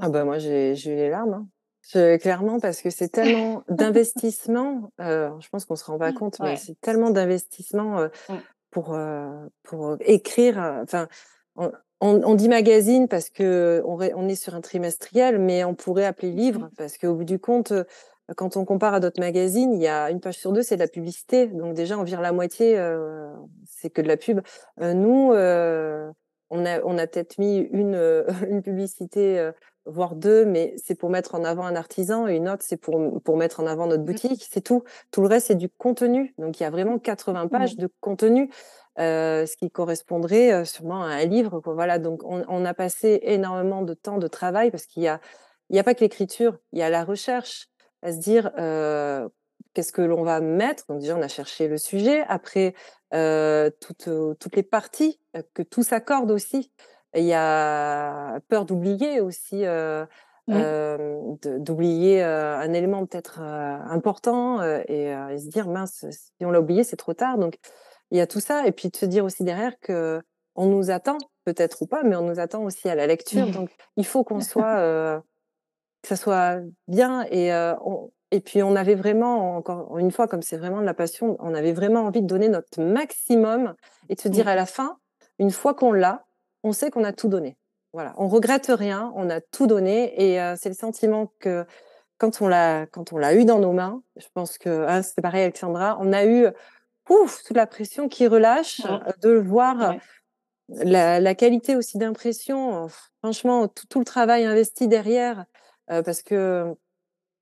[0.00, 1.46] Ah bah moi, j'ai eu les larmes.
[1.94, 2.18] Hein.
[2.18, 6.80] clairement, parce que c'est tellement d'investissement, je pense qu'on se rend pas compte, mais c'est
[6.80, 8.08] tellement d'investissement
[8.70, 8.98] pour,
[9.62, 10.58] pour écrire.
[10.82, 11.08] Enfin,
[12.00, 16.60] on, dit magazine parce que on, est sur un trimestriel, mais on pourrait appeler livre
[16.60, 16.70] mmh.
[16.76, 17.84] parce qu'au bout du compte, euh,
[18.36, 20.80] quand on compare à d'autres magazines, il y a une page sur deux, c'est de
[20.80, 21.46] la publicité.
[21.46, 23.32] Donc déjà, on vire la moitié, euh,
[23.66, 24.40] c'est que de la pub.
[24.80, 25.32] Euh, nous,
[26.52, 29.50] on a, on a peut-être mis une, une publicité,
[29.86, 33.20] voire deux, mais c'est pour mettre en avant un artisan et une autre, c'est pour,
[33.22, 34.06] pour mettre en avant notre mmh.
[34.06, 34.46] boutique.
[34.50, 34.82] C'est tout.
[35.10, 36.34] Tout le reste, c'est du contenu.
[36.38, 38.50] Donc il y a vraiment 80 pages de contenu.
[38.98, 41.60] Euh, ce qui correspondrait euh, sûrement à un livre.
[41.60, 41.72] Quoi.
[41.74, 45.20] Voilà, donc on, a passé énormément de temps de travail parce qu'il y a,
[45.70, 47.69] il y a pas que l'écriture, il y a la recherche,
[48.02, 49.28] à se dire euh,
[49.74, 50.84] qu'est-ce que l'on va mettre?
[50.88, 52.22] Donc déjà, on a cherché le sujet.
[52.28, 52.74] Après,
[53.80, 54.08] toutes,
[54.38, 55.20] toutes les parties,
[55.54, 56.72] que tout s'accorde aussi.
[57.14, 59.64] Il y a peur d'oublier aussi.
[60.48, 66.96] d'oublier un élément peut-être important et, et, se dire mince si on l'a oublié c'est
[66.96, 67.58] trop tard donc
[68.10, 70.20] il y a tout ça et puis de se dire aussi derrière que
[70.54, 73.52] on nous attend peut-être ou pas mais on nous attend aussi à la lecture mmh.
[73.52, 75.20] donc il faut qu'on soit euh,
[76.02, 77.74] que ça soit bien et euh,
[78.30, 81.54] et puis on avait vraiment encore une fois comme c'est vraiment de la passion on
[81.54, 83.74] avait vraiment envie de donner notre maximum
[84.08, 84.48] et de se dire mmh.
[84.48, 84.98] à la fin
[85.38, 86.24] une fois qu'on l'a
[86.62, 87.56] on sait qu'on a tout donné
[87.92, 91.66] voilà on regrette rien on a tout donné et euh, c'est le sentiment que
[92.18, 95.22] quand on l'a quand on l'a eu dans nos mains je pense que ah, c'était
[95.22, 96.46] pareil Alexandra on a eu
[97.10, 99.96] ouf, toute la pression qui relâche, euh, de voir
[100.68, 102.88] la, qualité aussi d'impression.
[103.22, 105.44] Franchement, tout, le travail investi derrière,
[105.90, 106.74] euh, parce que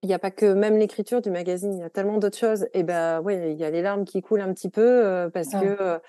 [0.03, 2.69] il n'y a pas que même l'écriture du magazine, il y a tellement d'autres choses.
[2.73, 5.49] Et ben ouais, il y a les larmes qui coulent un petit peu euh, parce
[5.49, 6.01] que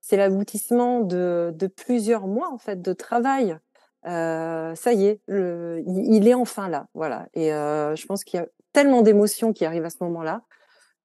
[0.00, 3.56] c'est l'aboutissement de, plusieurs mois en fait de travail.
[4.04, 7.26] ça y est, il, est enfin là, voilà.
[7.32, 10.42] Et je pense qu'il y a tellement d'émotions qui arrivent à ce moment-là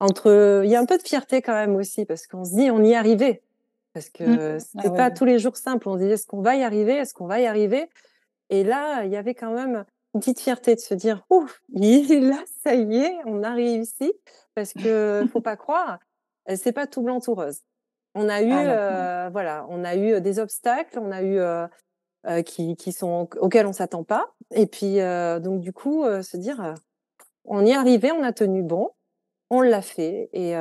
[0.02, 2.70] entre, il y a un peu de fierté quand même aussi parce qu'on se dit
[2.72, 3.42] on y est arrivé.
[3.94, 4.60] Parce que mmh.
[4.60, 5.88] c'était ah pas tous les jours simple.
[5.88, 7.90] On se disait est-ce qu'on va y arriver, est-ce qu'on va y arriver?
[8.50, 12.44] Et là, il y avait quand même une petite fierté de se dire ouf, là,
[12.64, 14.14] ça y est, on a réussi.
[14.56, 16.00] Parce que faut pas croire,
[16.56, 17.62] c'est pas tout blanc tout rose.
[18.16, 22.92] On a eu, ah, voilà, on a eu des obstacles, on a eu qui, qui
[22.92, 24.34] sont auxquels on s'attend pas.
[24.52, 24.98] Et puis
[25.42, 26.76] donc du coup, se dire
[27.46, 28.92] on y est arrivé, on a tenu bon
[29.54, 30.54] on l'a fait et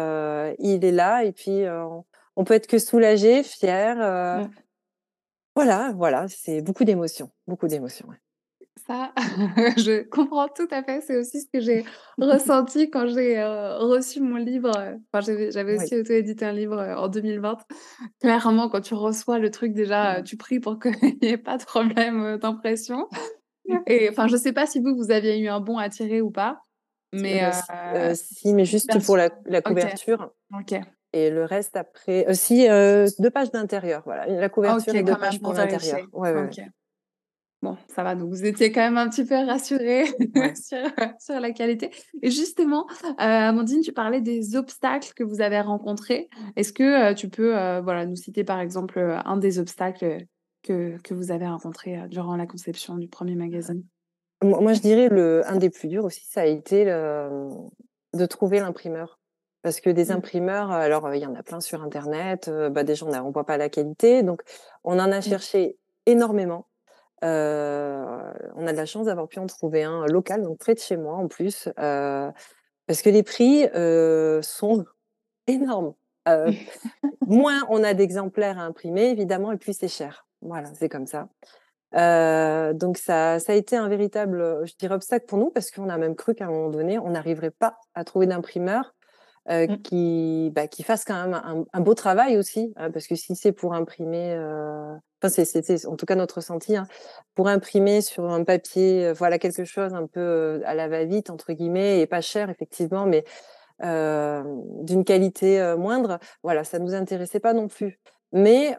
[0.58, 1.64] il est là et puis
[2.36, 4.48] on peut être que soulagé, fier.
[5.54, 8.08] Voilà, voilà, c'est beaucoup d'émotions, beaucoup d'émotions.
[8.86, 9.12] Ça,
[9.76, 11.00] je comprends tout à fait.
[11.02, 11.84] C'est aussi ce que j'ai
[12.18, 15.76] ressenti quand j'ai, heu, reçu mon livre, heu, enfin j'avais j'avais Oui.
[15.76, 17.58] aussi auto-édité un livre, heu, en 2020.
[18.20, 20.92] Clairement, quand tu reçois le truc déjà, tu pries pour qu'il
[21.22, 23.08] y ait pas de problème, d'impression
[23.86, 26.30] et enfin, je sais pas si vous, vous aviez eu un bon à tirer ou
[26.30, 26.62] pas,
[27.12, 27.42] mais
[28.14, 30.82] si, mais juste pour la couverture OK.
[31.12, 35.04] et le reste après heu, si, heu, 2 pages d'intérieur, voilà, la couverture OK, et
[35.04, 36.08] 2 quand même pages pour l'intérieur.
[36.12, 36.58] Ouais, ouais, ouais.
[37.62, 40.02] Bon, ça va, donc vous étiez quand même un petit peu rassurés
[40.34, 40.54] Ouais.
[41.20, 41.90] sur, la qualité
[42.20, 46.28] et justement, heu, Amandine, tu parlais des obstacles que vous avez rencontrés.
[46.56, 50.24] Est-ce que, heu, tu peux, heu, voilà, nous citer par exemple, un des obstacles,
[50.64, 53.84] que que vous avez rencontrés, heu, durant la conception du 1er magazine?
[54.42, 57.48] Moi je dirais le un des plus durs aussi, ça a été le,
[58.14, 59.18] de trouver l'imprimeur.
[59.62, 60.14] Parce que des Mmh.
[60.14, 63.56] imprimeurs, alors, il y en a plein sur internet, bah, déjà on on voit pas
[63.56, 64.42] la qualité, donc
[64.82, 65.20] on en a Mmh.
[65.20, 66.66] cherché énormément.
[67.22, 67.28] Heu,
[68.56, 70.96] on a de la chance d'avoir pu en trouver un local, donc près de chez
[70.96, 72.32] moi en plus, heu,
[72.86, 74.84] parce que les prix, heu, sont
[75.48, 75.94] énormes.
[77.26, 80.26] Moins on a d'exemplaires à imprimer évidemment et plus c'est cher.
[80.40, 81.28] Voilà, c'est comme ça.
[82.74, 85.98] Donc ça ça a été un véritable, je dirais obstacle pour nous parce qu'on a
[85.98, 88.94] même cru qu'à un moment donné, on n'arriverait pas à trouver d'imprimeur,
[89.66, 89.82] Mmh.
[89.84, 93.36] qui, bah, qui fasse quand même un un beau travail aussi, hein, parce que si
[93.36, 94.36] c'est pour imprimer,
[95.22, 96.86] enfin c'était en tout cas notre ressenti, hein,
[97.34, 102.00] pour imprimer sur un papier, voilà quelque chose un peu, «à la va-vite» entre guillemets
[102.00, 103.24] et pas cher effectivement, mais,
[103.80, 107.98] d'une qualité, moindre, voilà, ça nous intéressait pas non plus.
[108.32, 108.76] Mais,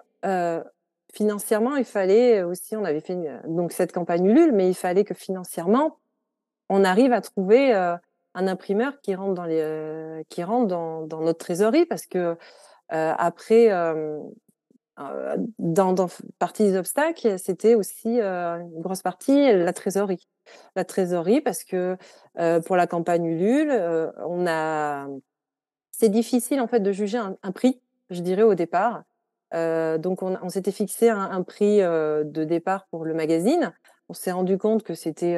[1.14, 3.18] financièrement, il fallait aussi on avait fait
[3.48, 6.00] donc cette campagne Ulule, mais il fallait que financièrement,
[6.70, 7.74] on arrive à trouver,
[8.36, 12.38] un imprimeur qui rentre dans les, qui rentre dans notre trésorerie parce que,
[12.90, 13.70] après,
[15.60, 18.24] dans dans f partie des obstacles, c'était aussi, heu,
[18.62, 20.28] une grosse partie, la trésorerie.
[20.76, 21.98] La trésorerie parce que,
[22.40, 23.72] heu, pour la campagne Ulule,
[24.28, 25.08] on a
[25.92, 27.82] c'est difficile en fait de juger un un prix,
[28.12, 29.04] je dirais au départ.
[29.54, 33.74] Donc on on s'était fixé un un prix, de départ pour le magazine.
[34.10, 35.38] On s'est rendu compte que c'était,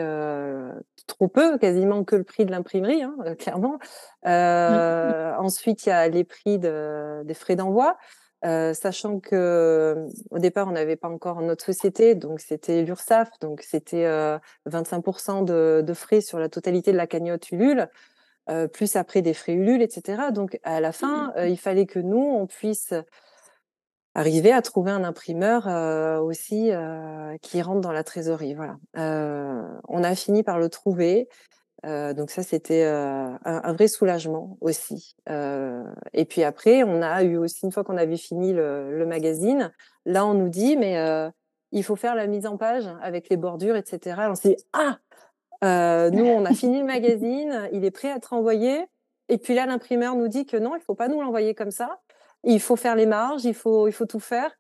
[1.08, 3.80] trop peu, quasiment que le prix de l'imprimerie, hein, clairement.
[4.26, 5.38] Mmh.
[5.40, 7.98] Ensuite il y a les prix de des frais d'envoi,
[8.46, 13.30] heu, sachant que, mmh, au départ on n'avait pas encore notre société, donc c'était l'Urssaf,
[13.42, 17.90] donc c'était, heu, 25 de de frais sur la totalité de la cagnotte Ulule,
[18.52, 20.32] heu, plus après des frais Ulule et cetera.
[20.32, 22.94] Donc à la fin, heu, il fallait que nous, on puisse
[24.18, 25.68] arriver à trouver un imprimeur,
[26.24, 26.72] aussi,
[27.42, 28.78] qui rentre dans la trésorerie, voilà.
[29.90, 31.28] On a fini par le trouver,
[31.86, 35.16] heu, donc ça c'était, heu, un vrai soulagement aussi.
[35.30, 35.84] Heu
[36.14, 39.72] et puis après, on a eu aussi une fois qu'on avait fini le magazine,
[40.06, 40.98] là on nous dit: «Mais,
[41.72, 44.30] il faut faire la mise en page avec les bordures et cetera».
[44.30, 44.98] On s'est dit: «Ah!»
[45.62, 48.86] Nous on a fini le magazine, il est prêt à être envoyé
[49.30, 52.02] et puis là l'imprimeur nous dit que non, il faut pas nous l'envoyer comme ça.
[52.44, 54.52] Il faut faire les marges, il faut il faut tout faire,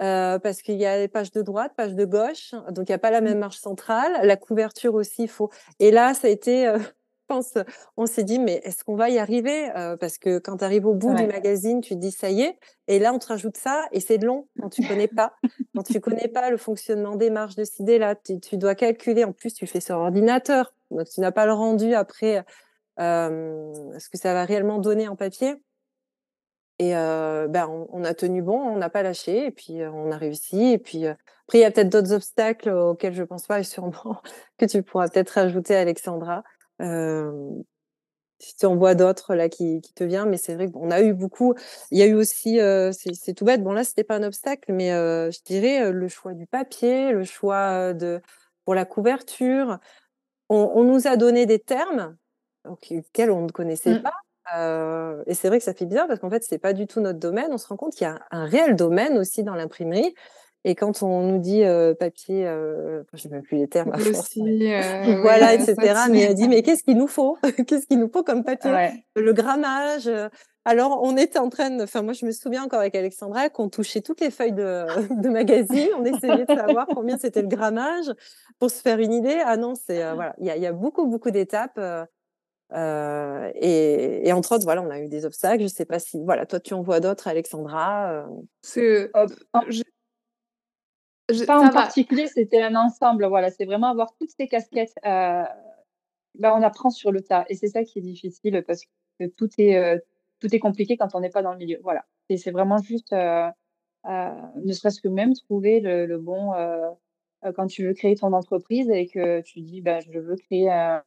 [0.00, 2.94] heu, parce qu'il y a les pages de droite, pages de gauche, donc il y
[2.94, 3.34] a pas la Mmh.
[3.34, 4.20] même marge centrale.
[4.26, 6.86] La couverture aussi, il faut et là ça a été, heu, je
[7.34, 7.54] pense,
[7.96, 10.86] on s'est dit: «Mais est-ce qu'on va y arriver?» heu, parce que quand tu arrives
[10.86, 13.56] au bout du magazine, tu te dis: «Ça y est» et là on te rajoute
[13.56, 15.34] ça et c'est long quand tu connais pas.
[15.74, 18.74] Quand tu connais pas le fonctionnement des marges de ci, de là, tu tu dois
[18.74, 19.24] calculer.
[19.24, 22.44] En plus, tu fais sur ordinateur, donc tu n'as pas le rendu après,
[22.98, 25.56] hem, ce que ça va réellement donner en papier.
[26.80, 30.16] Et bah, on on a tenu bon, on n'a pas lâché et puis, on a
[30.16, 33.64] réussi et puis, après il y a peut-être d'autres obstacles auxquels je pense pas et
[33.64, 34.22] sûrement
[34.58, 36.44] que tu pourras peut-être rajouter Alexandra.
[38.40, 41.02] Si tu en vois d'autres là qui qui te vient, mais c'est vrai qu'on a
[41.02, 41.54] eu beaucoup
[41.90, 42.60] il y a eu aussi,
[42.92, 46.46] c'est tout bête, bon là c'était pas un obstacle, mais, je dirais, le choix du
[46.46, 48.20] papier, le choix, de
[48.64, 49.78] pour la couverture.
[50.50, 52.16] On on nous a donné des termes,
[52.66, 54.02] auxquels on ne connaissait Mmh.
[54.02, 54.12] pas,
[54.54, 57.18] et c'est vrai que ça fait bizarre parce qu'en fait, c'est pas du tout notre
[57.18, 57.48] domaine.
[57.52, 60.14] On se rend compte qu'il y a un réel domaine aussi dans l'imprimerie
[60.64, 63.98] et quand on nous dit, heu, papier, heu, enfin, j'ai même plus les termes à
[64.00, 64.56] force, mais
[65.20, 67.38] voilà et heu, cetera, mais elle dit: «Mais qu'est-ce qu'il nous faut?
[67.66, 68.72] Qu'est-ce qu'il nous faut comme papier?
[68.72, 69.04] Ouais.
[69.16, 70.10] Le grammage?»
[70.64, 73.70] alors on était en train de enfin moi je me souviens encore avec Alexandra qu'on
[73.70, 74.84] touchait toutes les feuilles de
[75.22, 75.88] de magazines.
[75.96, 78.12] On essayait de savoir combien c'était le grammage
[78.58, 79.40] pour se faire une idée.
[79.46, 81.78] Ah non, c'est, voilà, il y a il y a beaucoup, beaucoup d'étapes,
[82.72, 85.62] heu et et entre autres, voilà, on a eu des obstacles.
[85.62, 88.26] Je sais pas si voilà, toi tu en vois d'autres Alexandra?
[88.62, 89.10] C'est
[89.68, 89.82] je
[91.30, 91.70] je pas en va.
[91.70, 95.44] particulier, c'était un ensemble, voilà, c'est vraiment avoir toutes ces casquettes, heu,
[96.38, 98.82] bah, on apprend sur le tas et c'est ça qui est difficile parce
[99.20, 100.02] que tout est, heu,
[100.40, 102.04] tout est compliqué quand on n'est pas dans le milieu, voilà.
[102.28, 106.52] Et c'est vraiment juste, ne serait-ce que même trouver le le bon,
[107.54, 111.02] quand tu veux créer ton entreprise et que tu dis, bah, je veux créer un,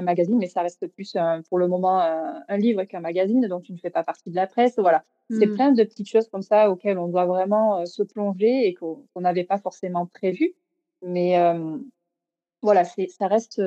[0.00, 1.16] magazine, mais ça reste plus
[1.48, 4.46] pour le moment un livre qu'un magazine, donc tu ne fais pas partie de la
[4.46, 4.78] presse.
[4.78, 5.54] Voilà, c'est mmh.
[5.54, 9.44] plein de petites choses comme ça auxquelles on doit vraiment se plonger et qu'on n'avait
[9.44, 10.54] pas forcément prévu.
[11.02, 11.36] Mais
[12.62, 13.60] voilà, ça reste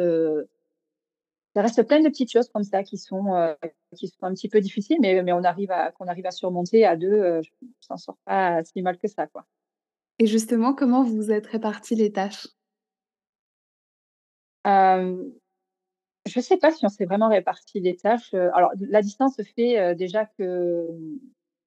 [1.53, 3.53] ça reste plein de petites choses comme ça qui sont, euh,
[3.95, 6.85] qui sont un petit peu difficiles, mais, mais on arrive à, qu'on arrive à surmonter
[6.85, 9.27] à deux, euh, je ne s'en sort pas si mal que ça.
[9.27, 9.45] Quoi.
[10.23, 12.47] Et justement, comment vous vous êtes réparti les tâches?
[14.63, 15.19] Je
[16.33, 18.33] ne sais pas si on s'est vraiment réparti les tâches.
[18.33, 20.87] Alors, la distance fait déjà que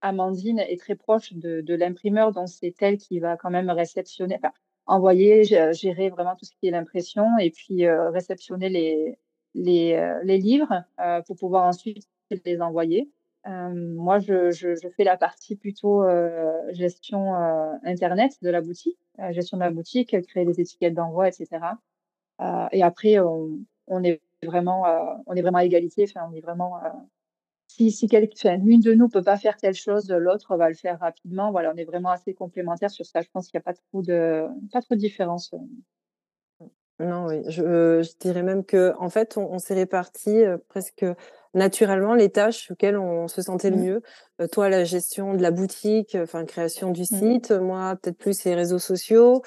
[0.01, 4.53] Amandine est très proche de, l'imprimeur, donc c'est elle qui va quand même réceptionner, enfin,
[4.87, 8.71] envoyer, gérer vraiment tout ce qui est l'impression et puis réceptionner
[9.53, 10.83] les, livres
[11.27, 13.11] pour pouvoir ensuite les envoyer.
[13.47, 16.05] Moi, je, je, fais la partie plutôt
[16.73, 17.35] gestion
[17.85, 18.99] Internet de la boutique,
[19.31, 21.49] gestion de la boutique, créer des étiquettes d'envoi, etc.
[22.73, 24.85] et après, on, on, est vraiment,
[25.27, 26.07] on est vraiment à égalité.
[26.09, 26.81] Enfin, on est vraiment
[27.69, 31.51] si, si l'une de nous peut pas faire telle chose, l'autre va le faire rapidement.
[31.51, 33.21] Voilà, on est vraiment assez complémentaires sur ça.
[33.21, 35.55] Je pense qu'il n'y a pas trop de, pas trop de différence.
[36.99, 41.05] Non, oui, je, je dirais même que en fait, on, s'est réparti presque
[41.53, 43.85] naturellement les tâches auxquelles on se sentait le mmh.
[43.85, 44.03] mieux.
[44.51, 47.05] toi, la gestion de la boutique, enfin création du mmh.
[47.05, 49.43] site, moi peut-être plus les réseaux sociaux.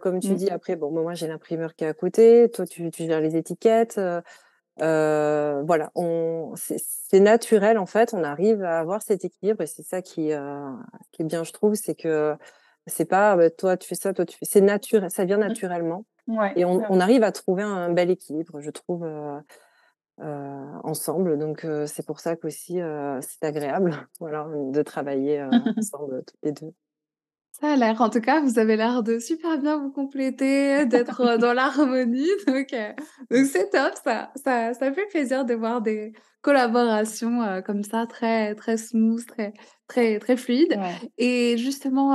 [0.00, 0.36] comme tu mmh.
[0.36, 3.36] dis, après, bon, moi j'ai l'imprimeur qui est à côté, toi tu, tu gères les
[3.36, 3.98] étiquettes.
[4.82, 9.84] Euh, voilà, on, c'est naturel en fait, on arrive à avoir cet équilibre et c'est
[9.84, 10.32] ça qui,
[11.12, 12.34] qui est bien, je trouve, c'est que
[12.86, 16.04] c'est pas bah, toi tu fais ça, toi tu fais, c'est naturel, ça vient naturellement
[16.56, 19.38] et on, arrive à trouver un bel équilibre, je trouve, euh,
[20.20, 21.38] euh, ensemble.
[21.38, 22.80] Donc, euh, c'est pour ça qu'aussi,
[23.20, 25.46] c'est agréable voilà, de travailler
[25.78, 26.72] ensemble, toutes les deux.
[27.60, 31.38] Ça a l'air, en tout cas, vous avez l'air de super bien vous compléter, d'être
[31.38, 32.26] dans l'harmonie.
[32.48, 32.74] Donc,
[33.30, 38.56] donc c'est top, ça, ça, ça fait plaisir de voir des collaborations comme ça, très,
[38.56, 39.52] très smooth, très,
[39.86, 40.76] très, très fluide.
[41.16, 42.14] Et justement,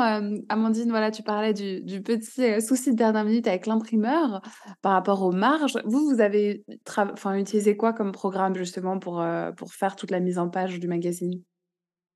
[0.50, 4.42] Amandine, voilà, tu parlais du, du petit souci de dernière minute avec l'imprimeur
[4.82, 5.78] par rapport aux marges.
[5.86, 6.66] Vous, vous avez
[6.98, 9.26] enfin, utilisé quoi comme programme justement pour,
[9.56, 11.42] pour faire toute la mise en page du magazine?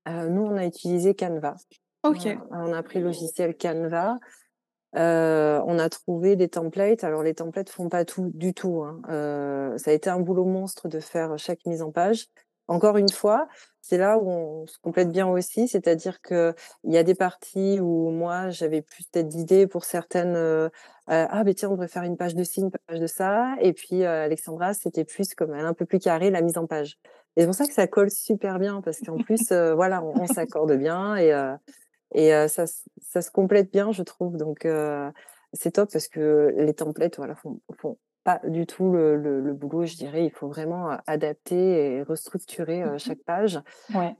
[0.06, 1.56] Nous, on a utilisé Canva.
[2.50, 4.18] On a pris le logiciel Canva.
[4.96, 7.04] Euh, on a trouvé des templates.
[7.04, 8.82] Alors les templates font pas tout du tout.
[8.82, 9.00] Hein.
[9.08, 12.26] Euh, ça a été un boulot monstre de faire chaque mise en page.
[12.66, 13.48] Encore une fois,
[13.82, 17.78] c'est là où on se complète bien aussi, c'est-à-dire que il y a des parties
[17.78, 20.34] où moi j'avais plus peut-être d'idées pour certaines.
[20.36, 20.70] Euh,
[21.08, 23.54] ah ben tiens, on devrait faire une page de ci, une page de ça.
[23.60, 26.98] Et puis Alexandra, c'était plus comme un peu plus carré la mise en page.
[27.36, 30.26] Et c'est pour ça que ça colle super bien parce qu'en plus, voilà, on, on
[30.26, 31.34] s'accorde bien et
[32.14, 32.64] et ça,
[33.00, 34.36] ça se complète bien, je trouve.
[34.36, 34.66] Donc,
[35.52, 39.84] c'est top parce que les templates, voilà, font, font pas du tout le, le, boulot,
[39.84, 40.24] je dirais.
[40.24, 43.60] Il faut vraiment adapter et restructurer mmh chaque page.
[43.94, 44.16] Ouais.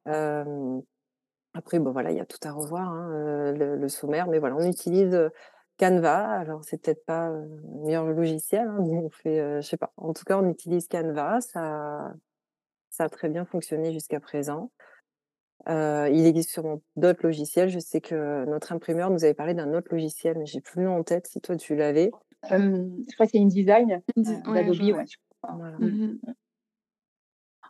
[1.54, 4.68] après, bon, voilà, il y a tout à revoir, hein, le, sommaire, mais voilà, on
[4.68, 5.30] utilise
[5.78, 6.38] Canva.
[6.38, 7.48] Alors, c'est peut-être pas le
[7.84, 8.68] meilleur logiciel.
[8.68, 9.92] Hein, on fait, je sais pas.
[9.96, 11.40] En tout cas, on utilise Canva.
[11.40, 12.12] Ça,
[12.90, 14.70] ça a très bien fonctionné jusqu'à présent.
[15.68, 17.68] Euh, il existe sûrement d'autres logiciels.
[17.68, 20.86] Je sais que notre imprimeur nous avait parlé d'un autre logiciel, mais j'ai plus le
[20.86, 21.26] nom en tête.
[21.26, 22.10] Si toi tu l'avais.
[23.08, 24.80] je crois que c'est InDesign d'Adobe.
[25.44, 26.18] Ouais, mmh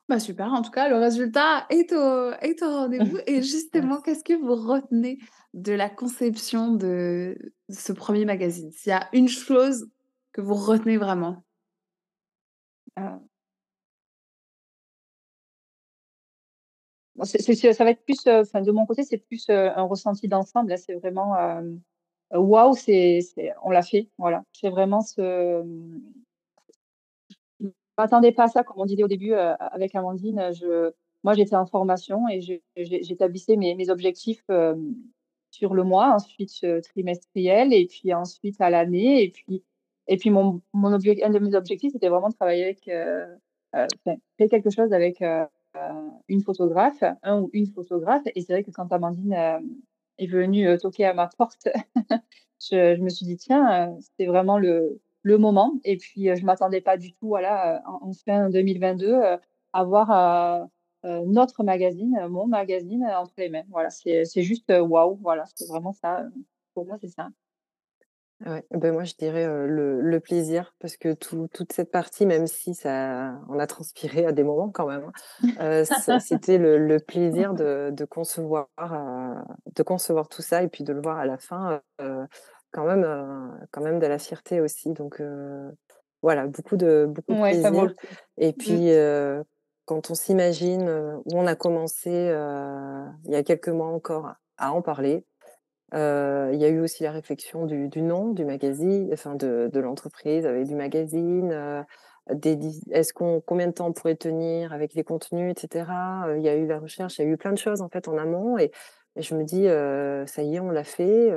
[0.08, 3.18] bah super, en tout cas, le résultat est au, est au rendez-vous.
[3.26, 5.18] Et justement, qu'est-ce que vous retenez
[5.54, 7.38] de la conception de
[7.70, 8.70] ce premier magazine?
[8.72, 9.88] S'il y a une chose
[10.32, 11.42] que vous retenez vraiment?
[17.22, 20.70] Ça va être plus, euh, enfin, de mon côté, c'est plus euh, un ressenti d'ensemble.
[20.70, 21.62] Là, c'est vraiment euh,
[22.32, 23.20] waouh, c'est,
[23.62, 24.08] on l'a fait.
[24.18, 25.62] Voilà, c'est vraiment ce.
[27.60, 30.50] Je m'attendais pas à ça, comme on disait au début avec Amandine.
[30.52, 30.90] Je,
[31.22, 32.40] moi, j'étais en formation et
[32.76, 34.44] j'établissais mes, mes objectifs
[35.50, 39.22] sur le mois, ensuite trimestriel et puis ensuite à l'année.
[39.22, 39.62] Et puis,
[40.08, 42.90] et puis mon, mon un de mes objectifs, c'était vraiment de travailler avec,
[44.38, 45.44] faire quelque chose avec euh,
[46.28, 48.22] une photographe, un ou une photographe.
[48.34, 49.60] Et c'est vrai que quand Amandine euh,
[50.18, 51.68] est venue euh, toquer à ma porte,
[52.60, 55.74] je, me suis dit, tiens, c'était vraiment le, le moment.
[55.84, 59.20] Et puis, je m'attendais pas du tout, voilà, en, fin 2022,
[59.72, 60.68] à voir
[61.04, 63.64] notre magazine, mon magazine entre les mains.
[63.70, 65.18] Voilà, c'est juste waouh.
[65.22, 66.24] Voilà, c'est vraiment ça.
[66.74, 67.28] Pour moi, c'est ça.
[68.44, 72.46] Ouais, ben moi je dirais le, le, plaisir parce que tout, toute cette partie, même
[72.46, 75.10] si ça, on a transpiré à des moments quand même,
[75.58, 75.84] hein,
[76.20, 78.68] c'était le, le, plaisir de, de concevoir,
[79.74, 81.80] de concevoir tout ça et puis de le voir à la fin
[82.72, 83.06] quand même,
[83.70, 84.92] quand même de la fierté aussi.
[84.92, 85.22] Donc
[86.20, 87.94] voilà, beaucoup de beaucoup de plaisir.
[88.36, 88.52] Et Mmh.
[88.52, 88.90] puis
[89.84, 90.88] quand on s'imagine
[91.24, 95.24] où on a commencé il y a quelques mois encore à en parler,
[95.94, 99.80] il y a eu aussi la réflexion du, du nom du magazine, enfin de, de
[99.80, 101.84] l'entreprise avec du magazine.
[102.32, 102.58] des,
[102.90, 105.84] est-ce qu'on combien de temps on pourrait tenir avec les contenus, etc.
[106.36, 108.08] Il y a eu la recherche, il y a eu plein de choses en fait
[108.08, 108.70] en amont et,
[109.16, 109.64] et je me dis
[110.30, 111.30] ça y est, on l'a fait,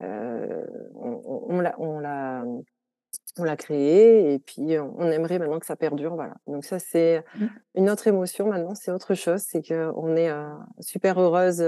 [0.00, 2.44] on, on l'a on l'a
[3.38, 6.14] on l'a créé et puis on aimerait maintenant que ça perdure.
[6.14, 6.34] Voilà.
[6.46, 7.46] Donc ça, c'est Mmh.
[7.74, 9.42] une autre émotion maintenant, c'est autre chose.
[9.42, 10.30] C'est qu'on est
[10.80, 11.62] super heureuse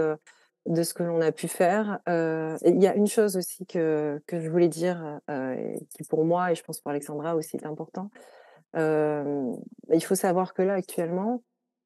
[0.68, 1.98] de ce que l'on a pu faire.
[2.06, 5.20] Il y a une chose aussi que, que je voulais dire,
[5.90, 8.10] qui pour moi et je pense pour Alexandra aussi est important.
[8.74, 11.42] il faut savoir que là, actuellement,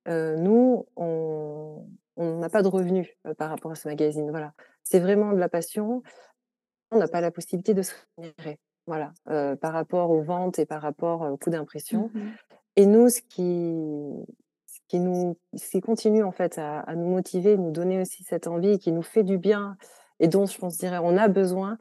[0.06, 1.86] nous, on
[2.18, 3.08] n'a pas de revenus
[3.38, 4.30] par rapport à ce magazine.
[4.30, 4.52] Voilà.
[4.82, 6.02] C'est vraiment de la passion.
[6.90, 10.66] On n'a pas la possibilité de se rémunérer voilà, euh, par rapport aux ventes et
[10.66, 12.10] par rapport au coût d'impression.
[12.14, 12.20] Mmh
[12.76, 14.26] Et nous, ce qui,
[14.92, 18.46] qui nous, ce qui continue en fait à, à, nous motiver, nous donner aussi cette
[18.46, 19.78] envie, qui nous fait du bien
[20.20, 21.78] et dont je pense dirais on a besoin,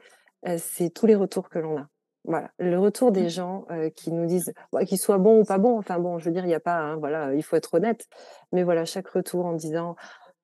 [0.48, 1.88] euh, c'est tous les retours que l'on a.
[2.24, 5.58] Voilà, le retour des gens euh, qui nous disent, ouais, qu'ils soient bons ou pas
[5.58, 5.76] bons.
[5.76, 8.06] Enfin bon, je veux dire, il n'y a pas, hein, voilà, il faut être honnête.
[8.50, 9.94] Mais voilà, chaque retour en disant,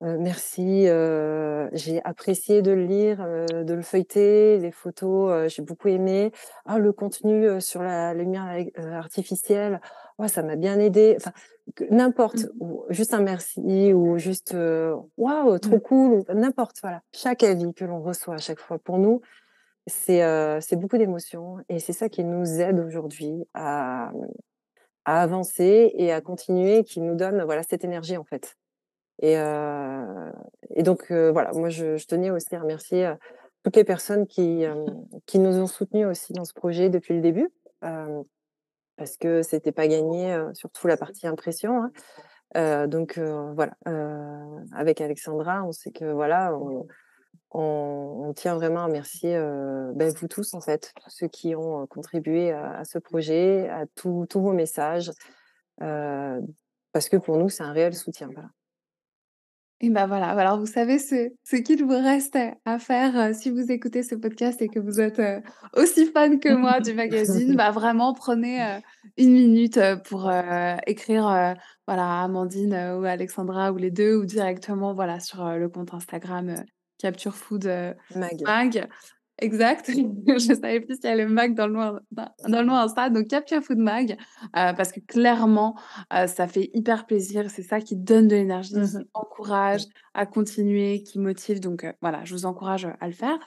[0.05, 5.63] euh, merci, euh, j'ai apprécié de le lire, euh, de le feuilleter, les photos, j'ai
[5.63, 6.31] beaucoup aimé.
[6.67, 9.81] Ah, le contenu sur la lumière artificielle,
[10.19, 11.15] oh, ça m'a bien aidé.
[11.17, 11.33] Enfin,
[11.91, 12.77] n'importe, mmh.
[12.91, 14.57] juste un merci ou juste
[15.17, 15.81] waouh, trop mmh.
[15.81, 16.79] cool, n'importe.
[16.83, 19.21] Voilà, chaque avis que l'on reçoit à chaque fois pour nous,
[19.87, 24.13] c'est beaucoup d'émotions et c'est ça qui nous aide aujourd'hui à,
[25.05, 28.57] à avancer et à continuer, qui nous donne voilà cette énergie en fait.
[29.21, 30.31] Et, euh,
[30.75, 33.13] et donc, euh, voilà, moi, je, je, tenais aussi à remercier
[33.65, 34.65] toutes les personnes qui,
[35.27, 37.51] qui nous ont soutenus aussi dans ce projet depuis le début,
[38.99, 41.91] parce que c'était pas gagné, surtout la partie impression.
[42.55, 42.87] Hein.
[42.89, 43.73] donc, voilà,
[44.73, 46.87] avec Alexandra, on sait que voilà, on,
[47.53, 49.39] on, on tient vraiment à remercier
[49.95, 54.27] ben, vous tous, en fait, ceux qui ont contribué à, à ce projet, à tous
[54.35, 55.11] vos messages,
[55.79, 58.29] parce que pour nous, c'est un réel soutien.
[58.35, 58.51] Voilà.
[59.81, 63.49] Et ben voilà, alors vous savez ce, ce qu'il vous reste à faire euh, si
[63.49, 65.41] vous écoutez ce podcast et que vous êtes euh,
[65.77, 68.81] aussi fan que moi du magazine, bah vraiment prenez euh,
[69.17, 70.33] une minute pour
[70.87, 71.55] écrire
[71.87, 76.65] voilà à Amandine ou Alexandra ou les deux ou directement voilà sur le compte Instagram
[76.99, 77.67] Capture Food
[78.17, 78.43] Mag.
[78.45, 78.89] Mag.
[79.41, 79.91] Exact.
[80.27, 83.09] je savais plus s'il y a le mag dans le nom, dans le nom Insta.
[83.11, 84.17] Donc, Capture Food Mag,
[84.57, 85.77] euh, parce que clairement,
[86.13, 87.51] euh, ça fait hyper plaisir.
[87.51, 89.83] C'est ça qui donne de l'énergie, qui encourage
[90.15, 91.61] à continuer, qui motive.
[91.61, 93.39] Donc, euh, voilà, je vous encourage à le faire.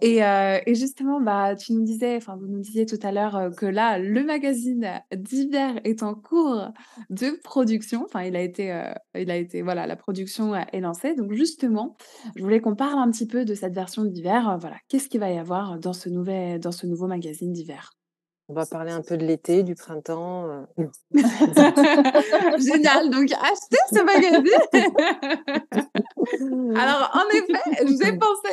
[0.00, 3.36] Et, euh, et, justement, bah, tu nous disais, enfin, vous nous disiez tout à l'heure
[3.36, 6.68] euh, que là, le magazine d'hiver est en cours
[7.10, 8.04] de production.
[8.04, 11.14] Enfin, il a été, euh, il a été, voilà, la production est lancée.
[11.14, 11.96] Donc, justement,
[12.36, 14.56] je voulais qu'on parle un petit peu de cette version d'hiver.
[14.60, 17.90] Voilà, qu'est-ce qu'il va y avoir dans ce, nouvel, dans ce nouveau magazine d'hiver?
[18.48, 20.66] On va parler un peu de l'été, du printemps.
[21.14, 24.44] Génial, donc achetez ce magazine.
[26.76, 28.50] Alors, en effet, je vous ai pensé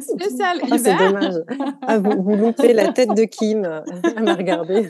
[0.00, 0.72] spécial hiver.
[0.72, 1.34] Ah, c'est dommage.
[1.82, 3.82] Ah, vous, vous, loupez la tête de Kim.
[4.16, 4.88] Elle m'a regardé.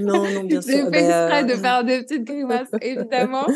[0.00, 0.72] non, non, bien sûr.
[0.72, 1.46] J'ai fait ben, exprès euh...
[1.46, 3.46] de faire des petites grimaces, évidemment.
[3.48, 3.52] Euh,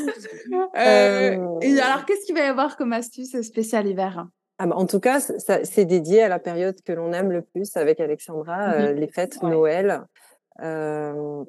[0.78, 4.26] Euh, Et alors, qu'est-ce qu'il va y avoir comme astuce spéciale hiver?
[4.58, 7.76] Ah bah, en tout cas, c'est dédié à la période que l'on aime le plus
[7.76, 9.50] avec Alexandra, euh, les fêtes, Ouais.
[9.50, 10.02] Noël.
[10.62, 11.44] Euh,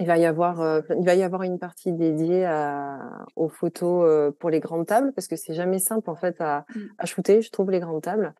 [0.00, 2.98] il va y avoir, euh, il va y avoir une partie dédiée à,
[3.36, 6.80] aux photos pour les grandes tables parce que c'est jamais simple en fait à, Mm.
[6.98, 8.34] à shooter, je trouve les grandes tables.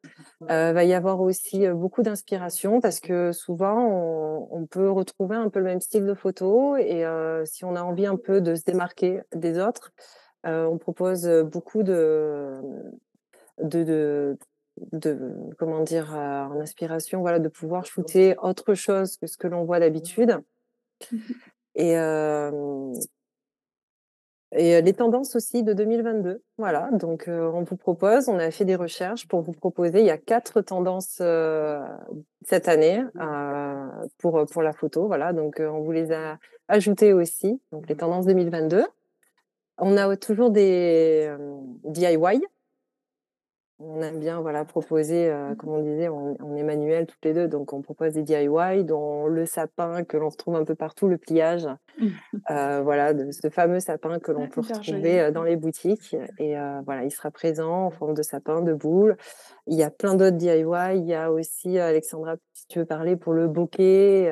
[0.50, 5.48] Euh, va y avoir aussi beaucoup d'inspiration parce que souvent on, on peut retrouver un
[5.48, 7.04] peu le même style de photo et
[7.44, 9.92] si on a envie un peu de se démarquer des autres,
[10.42, 12.60] on propose beaucoup de
[13.62, 14.38] de, de,
[14.92, 15.18] de
[15.58, 19.64] comment dire euh, en inspiration voilà de pouvoir shooter autre chose que ce que l'on
[19.64, 20.40] voit d'habitude.
[21.76, 22.92] Et euh,
[24.56, 26.88] et les tendances aussi de 2022 voilà.
[26.92, 30.10] Donc euh, on vous propose on a fait des recherches pour vous proposer il y
[30.10, 31.80] a quatre tendances euh,
[32.42, 33.88] cette année euh,
[34.18, 35.32] pour pour la photo voilà.
[35.32, 36.38] Donc on vous les a
[36.68, 38.84] ajoutées aussi donc les tendances 2022
[39.78, 41.34] on a toujours des
[41.84, 42.40] DIY
[43.78, 47.34] on aime bien, voilà, proposer, heu, comme on disait, on on est manuels toutes les
[47.34, 51.08] 2, donc on propose des DIY, dont le sapin que l'on retrouve un peu partout,
[51.08, 51.66] le pliage,
[52.50, 55.22] heu, voilà, de ce fameux sapin que l'on Ouais, peut retrouver, joli.
[55.22, 56.54] heu, dans les boutiques et
[56.86, 59.16] voilà, il sera présent en forme de sapin, de boule.
[59.66, 63.16] Il y a plein d'autres DIY, il y a aussi, Alexandra, si tu veux parler
[63.16, 64.30] pour le bokeh,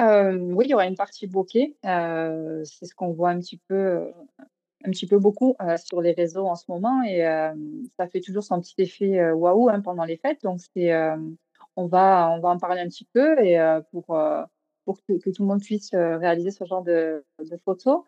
[0.00, 4.12] oui, il y aura une partie bokeh, c'est ce qu'on voit un petit peu,
[4.84, 8.20] un petit peu beaucoup, heu, sur les réseaux en ce moment et hem, ça fait
[8.20, 10.92] toujours son petit effet, heu, waouh, hein, pendant les fêtes donc c'est,
[11.76, 13.58] on va on va en parler un petit peu et
[13.90, 14.06] pour,
[14.84, 18.02] pour que tout le monde puisse, réaliser ce genre de de photos.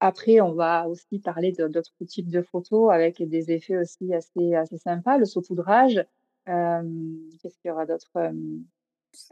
[0.00, 4.78] Après on va aussi parler d'autres types de photos avec des effets aussi assez assez
[4.78, 6.04] sympas, le saupoudrage.
[6.46, 8.10] Qu'est-ce qu'il y aura d'autre?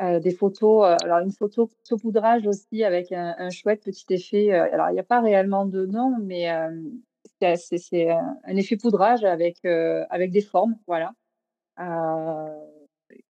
[0.01, 4.51] Heu, des photos, heu, alors une photo saupoudrage aussi avec un un chouette petit effet,
[4.53, 6.49] heu, alors il y a pas réellement de nom, mais
[7.67, 9.65] c'est un effet poudrage avec,
[10.11, 11.13] avec des formes, voilà.
[11.81, 11.85] Heu,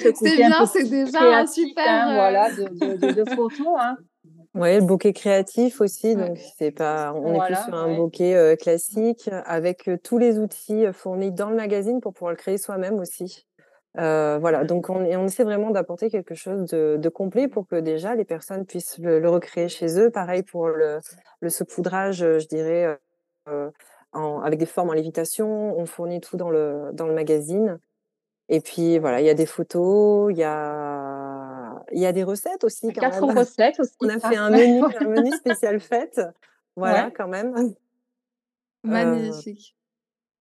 [0.00, 3.24] côté bien, peu c'est déjà un créatif, hein, super, voilà, heu de de de de
[3.24, 3.98] photos, hein.
[4.56, 6.16] Ouais, le bokeh créatif aussi, ouais.
[6.16, 7.94] donc c'est pas on est plus Voilà, sur un ouais.
[7.94, 12.30] bokeh, heu, classique avec, heu, tous les outils, heu, fournis dans le magazine pour pouvoir
[12.32, 13.46] le créer soi-même aussi.
[13.98, 18.14] Heu, voilà, donc on essaie vraiment d'apporter quelque chose de de complet pour que déjà
[18.14, 20.10] les personnes puissent le le recréer chez eux.
[20.10, 21.00] Pareil pour le
[21.40, 22.98] le saupoudrage, je dirais,
[24.12, 25.76] en avec des formes en lévitation.
[25.78, 27.78] On fournit tout dans le dans le magazine
[28.48, 30.85] et puis voilà, il y a des photos, il y a
[31.92, 33.26] il y a des recettes aussi quand 4 même.
[33.26, 36.20] recettes On aussi, a fait un menu un menu spécial fête,
[36.76, 37.16] voilà, Ouais.
[37.16, 37.74] quand même.
[38.88, 39.76] Heu, Magnifique.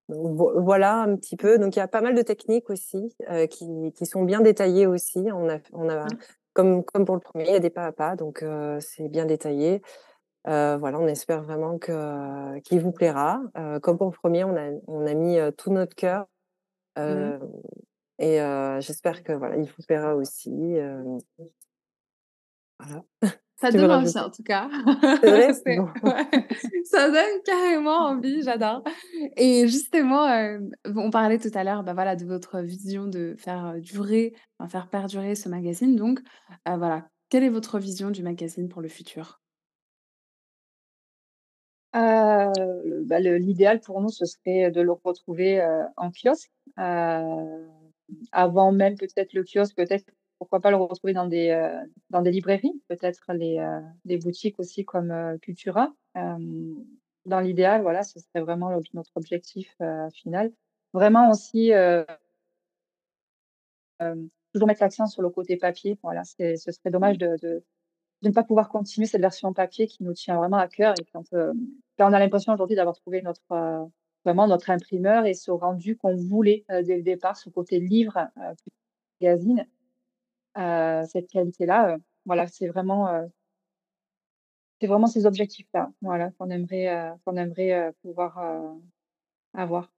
[0.10, 1.58] donc voilà un petit peu.
[1.58, 4.88] Donc il y a pas mal de techniques aussi, heu, qui qui sont bien détaillées
[4.88, 5.20] aussi.
[5.34, 6.26] On a on a Mmh.
[6.54, 9.10] comme comme pour le premier, il y a des pas à pas, donc heu, c'est
[9.10, 9.82] bien détaillé.
[10.46, 13.42] Voilà, on espère vraiment que qu'il vous plaira.
[13.84, 16.28] Comme pour le premier, on a on a mis, tout notre cœur,
[17.06, 17.36] Mmh.
[18.20, 18.38] Et
[18.82, 20.78] j'espère que voilà, il vous plaira aussi,
[22.80, 23.04] voilà.
[23.58, 24.70] Ça donne envie en tout cas.
[25.24, 25.54] C'est vrai?
[25.66, 25.88] C'est Bon.
[26.04, 26.28] ouais,
[26.84, 28.84] ça donne carrément envie, j'adore
[29.38, 30.28] et justement,
[30.86, 34.90] on parlait tout à l'heure, bah, voilà, de votre vision de faire, durer, enfin faire
[34.90, 36.20] perdurer ce magazine donc,
[36.66, 37.08] voilà.
[37.30, 39.40] Quelle est votre vision du magazine pour le futur?
[41.94, 42.52] Bah,
[43.20, 46.52] l'idéal pour nous, ce serait de le retrouver, en kiosque,
[48.32, 50.06] avant même peut-être le kiosque, peut-être
[50.40, 54.60] pourquoi pas le retrouver dans des, heu, dans des librairies, peut-être les, heu, des boutiques
[54.60, 55.94] aussi comme, heu, Cultura.
[57.26, 59.76] Dans l'idéal, voilà, ce serait vraiment notre objectif,
[60.14, 60.52] final.
[60.94, 61.72] Vraiment aussi,
[64.54, 67.64] toujours mettre l'accent sur le côté papier, voilà, ce serait dommage de de
[68.24, 71.06] de ne pas pouvoir continuer cette version papier qui nous tient vraiment à cœur et
[71.14, 73.42] quand, on a l'impression aujourd'hui d'avoir trouvé notre,
[74.26, 78.18] vraiment notre imprimeur et ce rendu qu'on voulait, heu, dès le départ, ce côté livre,
[78.38, 78.56] heu,
[79.22, 79.68] magazine,
[80.58, 83.30] heu, cette qualité-là, voilà, c'est vraiment,
[84.80, 88.40] c'est vraiment ces objectifs-là, voilà, qu'on aimerait, qu'on aimerait, pouvoir,
[89.54, 89.92] avoir.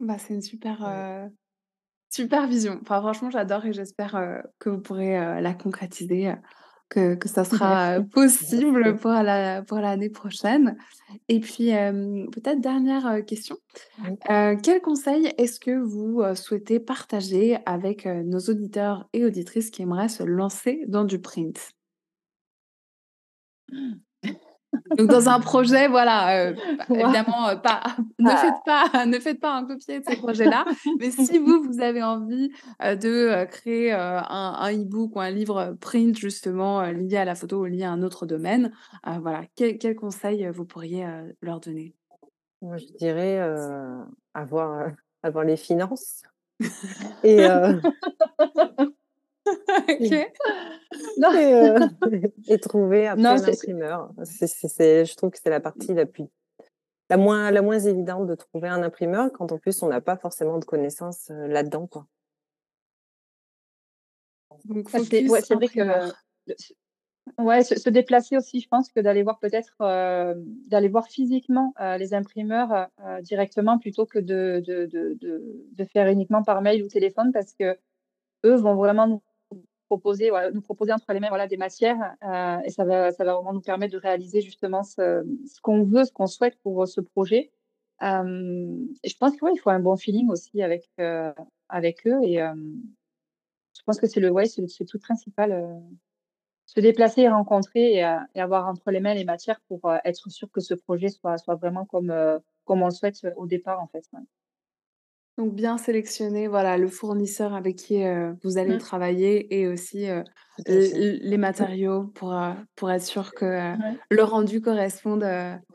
[0.00, 0.82] Bah, c'est une super,
[2.10, 2.78] super vision.
[2.82, 6.32] Enfin franchement j'adore et j'espère, que vous pourrez, la concrétiser,
[6.90, 8.00] que que ça sera,
[8.40, 8.64] Merci.
[8.80, 10.76] possible pour la pour l'année prochaine
[11.28, 13.56] et puis, hem, peut-être dernière, heu, question.
[14.30, 20.08] Heu, quel conseil est-ce que vous, souhaitez partager avec, nos auditeurs et auditrices qui aimeraient
[20.10, 21.72] se lancer dans du print?
[24.96, 26.50] Donc dans un projet, voilà,
[26.88, 27.00] Waouh!
[27.00, 27.82] évidemment, heu, pas
[28.18, 28.36] ne Ah!
[28.36, 30.64] faites pas ne faites pas un copier de ces projets-là,
[30.98, 32.50] mais si vous, vous avez envie,
[32.84, 37.60] heu, de, créer, un un e-book ou un livre, print justement, lié à la photo
[37.60, 38.72] ou lié à un autre domaine,
[39.20, 41.06] voilà, quel quel conseil, vous pourriez,
[41.40, 41.94] leur donner?
[42.62, 43.40] Moi, je dirais,
[44.34, 44.92] avoir,
[45.22, 46.22] avoir les finances
[47.22, 47.44] et
[49.88, 50.32] OK.
[51.18, 51.32] Non,
[52.48, 54.10] et trouver après non, un c'est c'est imprimeur.
[54.24, 56.24] C'est c'est c'est je trouve que c'est la partie la plus
[57.10, 60.16] la moins la moins évidente de trouver un imprimeur quand en plus on n'a pas
[60.16, 62.06] forcément de connaissances, heu, là-dedans, quoi.
[64.64, 66.12] Donc c'est ouais, vrai que
[67.38, 71.72] Ouais, se se déplacer aussi, je pense que d'aller voir peut-être, hem, d'aller voir physiquement,
[71.98, 72.88] les imprimeurs,
[73.22, 75.42] directement plutôt que de de de de
[75.72, 79.22] de faire uniquement par mail ou téléphone parce qu'eux vont vraiment nous
[79.94, 83.34] proposer, nous proposer entre les mains, voilà, des matières, heu et ça va ça va
[83.34, 87.00] vraiment nous permettre de réaliser justement ce qu'on veut, ce qu'on souhaite pour, heu, ce
[87.00, 87.52] projet.
[88.02, 90.90] Et je pense que, ouais, il faut un bon feeling aussi avec,
[91.68, 92.36] avec eux et
[93.76, 95.50] je pense que c'est le ouais, c'est tout principal,
[96.66, 97.86] se déplacer rencontrer
[98.34, 101.54] et avoir entre les mains les matières pour, être sûr que ce projet soit soit
[101.56, 102.12] vraiment comme,
[102.64, 104.04] comme on le souhaite, au départ, en fait.
[105.38, 108.78] Donc bien sélectionner, voilà, le fournisseur avec qui, heu, vous allez Mmh.
[108.78, 110.22] travailler et aussi, l
[110.64, 114.04] les matériaux pour, heu, pour être sûr que, Ouais.
[114.10, 115.24] le rendu corresponde,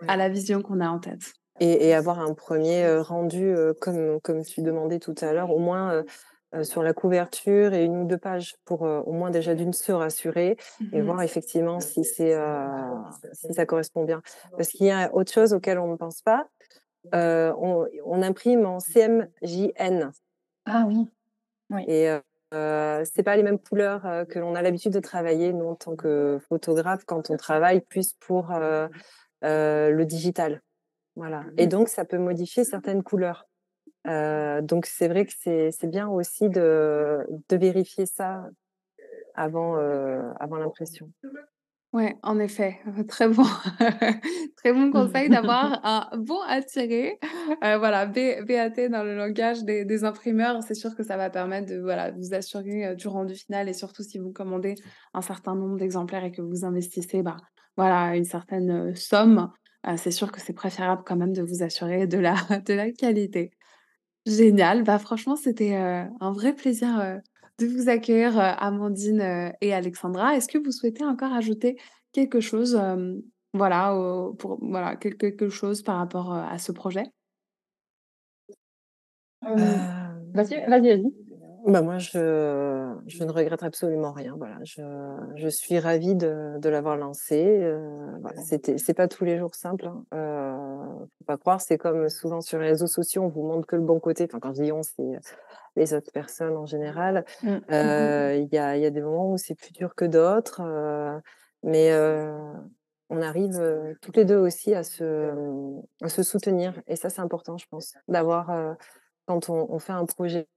[0.02, 0.12] Ouais.
[0.12, 1.34] à la vision qu'on a en tête.
[1.60, 5.60] Et et avoir un 1er, heu, rendu, comme comme tu demandais tout à l'heure, au
[5.60, 6.04] moins,
[6.64, 10.58] sur la couverture et 1 ou 2 pages pour, au moins déjà d'1 se rassurer
[10.80, 12.34] Mmh et voir effectivement si c'est,
[13.34, 14.22] si ça correspond bien.
[14.56, 16.48] Parce qu'il y a autre chose auquel on ne pense pas,
[17.14, 20.12] on on imprime en CMJN
[20.66, 21.08] Ah oui,
[21.70, 21.84] oui.
[21.88, 25.76] et heu, c'est pas les mêmes couleurs, que l'on a l'habitude de travailler, nous, en
[25.76, 28.54] tant que photographes, quand on travaille plus pour,
[29.42, 30.62] le digital.
[31.16, 31.70] Voilà et Mmh.
[31.70, 33.48] donc ça peut modifier certaines couleurs.
[34.06, 38.46] Donc c'est vrai que c'est bien aussi de de vérifier ça
[39.36, 39.76] avant,
[40.40, 41.12] avant l'impression.
[41.92, 42.78] Ouais, en effet,
[43.08, 43.44] très bon
[44.58, 47.18] très bon conseil d'avoir un bon à tirer,
[47.64, 50.62] heu, voilà, B BAT dans le langage des des imprimeurs.
[50.62, 53.74] C'est sûr que ça va permettre de, voilà, vous assurer, heu, du rendu final et
[53.74, 54.76] surtout si vous commandez
[55.16, 57.38] un certain nombre d'exemplaires et que vous investissez, bah,
[57.76, 59.50] voilà, une certaine, heu, somme,
[59.88, 62.36] heu, c'est sûr que c'est préférable quand même de vous assurer de la
[62.68, 63.50] de la qualité.
[64.26, 67.20] Génial, bah, franchement, c'était, un vrai plaisir,
[67.60, 70.36] de vous accueillir, heu, Amandine, heu, et Alexandra.
[70.36, 71.78] Est-ce que vous souhaitez encore ajouter
[72.14, 73.22] quelque chose, hem,
[73.54, 77.06] voilà, au pour voilà, quel quelque chose par rapport, à ce projet?
[80.34, 81.29] Vas-y, vas-y.
[81.66, 84.58] Bah, moi, je je ne regrette absolument rien, voilà.
[84.64, 84.82] Je
[85.36, 87.60] je suis ravie de de l'avoir lancé,
[88.22, 92.10] voilà, c'était c'est pas tous les jours simple, hein, heu, faut pas croire, c'est comme
[92.10, 94.64] souvent sur les réseaux sociaux, on vous montre que le bon côté, enfin, quand je
[94.64, 95.20] dis «on», c'est, heu,
[95.78, 97.26] les autres personnes en général.
[97.42, 97.60] Mmh.
[97.82, 98.30] Mmh mh.
[98.32, 100.62] Heu, il y a il y a des moments où c'est plus dur que d'autres,
[101.64, 101.92] mais
[103.12, 105.04] on arrive, toutes les 2 aussi à se,
[105.34, 108.76] mmh, à se soutenir et ça, c'est important, je pense, d'avoir,
[109.28, 110.48] quand on on fait un projet,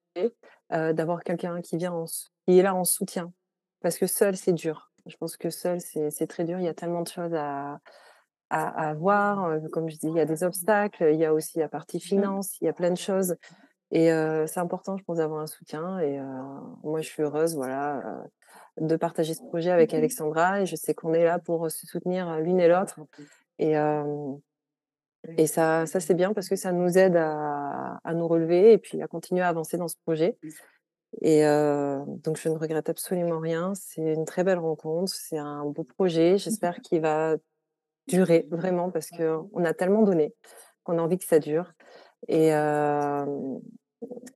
[0.73, 3.33] heu, d'avoir quelqu'un qui vient en qui est là en soutien.
[3.81, 4.93] Parce que seul, c'est dur.
[5.07, 6.59] Je pense que seul, c'est très dur.
[6.59, 7.81] Il y a tellement de choses à
[8.51, 11.59] à à voir, comme je dis, il y a des obstacles, il y a aussi
[11.59, 12.09] la partie Mmh.
[12.09, 13.37] finance, il y a plein de choses
[13.91, 14.09] et
[14.47, 16.18] c'est important, je pense, d'avoir un soutien et
[16.83, 18.25] moi, je suis heureuse, voilà,
[18.81, 22.39] de partager ce projet avec Alexandra et je sais qu'on est là pour, se soutenir,
[22.41, 23.01] l'une et l'autre
[23.59, 24.39] et hem
[25.39, 28.79] et ça ça, c'est bien parce que ça nous aide à à nous relever et
[28.79, 30.39] puis à continuer à avancer dans ce projet
[31.20, 33.75] et heu, donc je ne regrette absolument rien.
[33.75, 36.39] C'est une très belle rencontre, c'est un beau projet.
[36.39, 37.37] J'espère qu'il va
[38.09, 40.35] durer vraiment parce qu'on a tellement donné
[40.85, 41.73] qu'on a envie que ça dure
[42.29, 42.53] et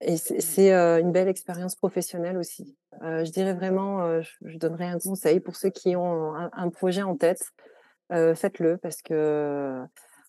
[0.00, 2.76] et c'est heu, une belle expérience professionnelle aussi.
[3.02, 7.16] Je dirais vraiment, je donnerais un conseil pour ceux qui ont un un projet en
[7.16, 7.42] tête,
[8.10, 9.02] faites-le parce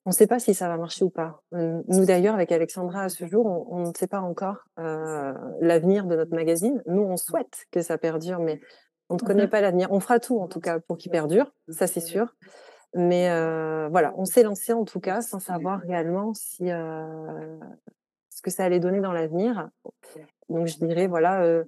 [0.08, 1.42] qu'on sait pas si ça va marcher ou pas.
[1.54, 5.34] Heu, nous d'ailleurs avec Alexandra à ce jour, on on ne sait pas encore, heu,
[5.60, 6.82] l'avenir de notre magazine.
[6.88, 8.62] Nous, on souhaite que ça perdure, mais
[9.10, 9.50] on ne connaît mh.
[9.50, 9.90] pas l'avenir.
[9.92, 12.34] On fera tout en tout cas pour qu'il perdure, ça c'est sûr,
[12.96, 18.50] mais heu, voilà, on s'est lancé en tout cas sans savoir réellement si, ce que
[18.50, 19.68] ça allait donner dans l'avenir.
[20.48, 21.64] Donc je dirais voilà,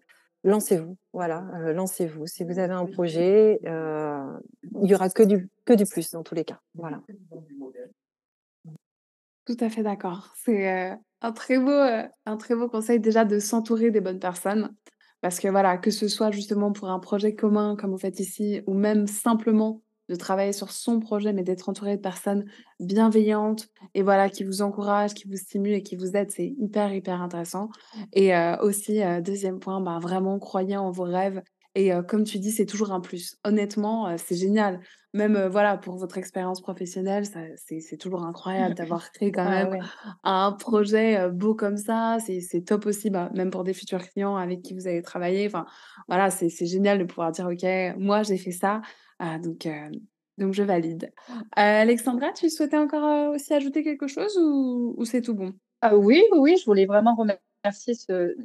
[0.46, 2.26] lancez-vous, voilà, lancez-vous.
[2.26, 6.36] Si vous avez un projet, il y aura que du que du plus dans tous
[6.36, 7.02] les cas, voilà.
[9.50, 10.32] Tout à fait d'accord.
[10.36, 14.20] C'est, heu, un très beau, heu, un très beau conseil déjà de s'entourer des bonnes
[14.20, 14.76] personnes.
[15.22, 18.62] Parce que voilà, que ce soit justement pour un projet commun comme vous faites ici
[18.68, 22.46] ou même simplement de travailler sur son projet, mais d'être entouré de personnes
[22.80, 26.94] bienveillantes et voilà, qui vous encouragent, qui vous stimulent et qui vous aident, c'est hyper,
[26.94, 27.70] hyper intéressant
[28.14, 31.42] et heu, aussi, 2e point, bah, vraiment croyez en vos rêves
[31.88, 33.38] et comme tu dis, c'est toujours un plus.
[33.44, 34.82] Honnêtement, c'est génial.
[35.14, 39.50] Même, voilà, pour votre expérience professionnelle, ça c'est c'est toujours incroyable d'avoir créé quand Ah
[39.50, 39.90] même ouais.
[40.24, 42.18] un projet, beau comme ça.
[42.26, 45.48] C'est c'est top aussi, bah, même pour des futurs clients avec qui vous allez travailler.
[45.48, 45.66] Enfin,
[46.08, 47.66] voilà, c'est c'est génial de pouvoir dire: «OK,
[47.98, 48.82] moi j'ai fait ça,
[49.20, 49.68] ah donc
[50.38, 51.12] donc je valide».
[51.58, 55.54] Heu, Alexandra, tu souhaitais encore, aussi ajouter quelque chose ou ou c'est tout bon?
[55.82, 58.36] Ah oui, oui, oui, je voulais vraiment remercier ce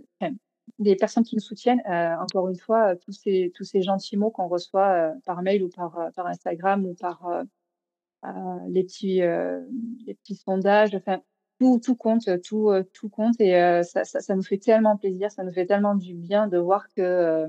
[0.78, 4.16] les personnes qui nous soutiennent, heu, encore une fois, heu, tous ces tous ces gentils
[4.16, 7.44] mots qu'on reçoit, heu, par mail ou par, heu, par Instagram ou par, heu,
[8.68, 9.20] les petits,
[10.06, 11.20] les petits sondages, enfin,
[11.60, 13.52] tout tout compte, tout, tout compte et
[13.84, 16.88] ça ça ça nous fait tellement plaisir, ça nous fait tellement du bien de voir
[16.96, 17.46] que,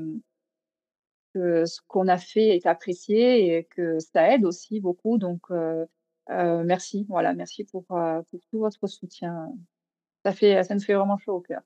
[1.34, 5.42] que ce qu'on a fait est apprécié et que ça aide aussi beaucoup donc
[6.30, 9.52] merci, voilà, merci pour, pour tout votre soutien.
[10.26, 11.62] Ça fait ça nous fait vraiment chaud au cœur.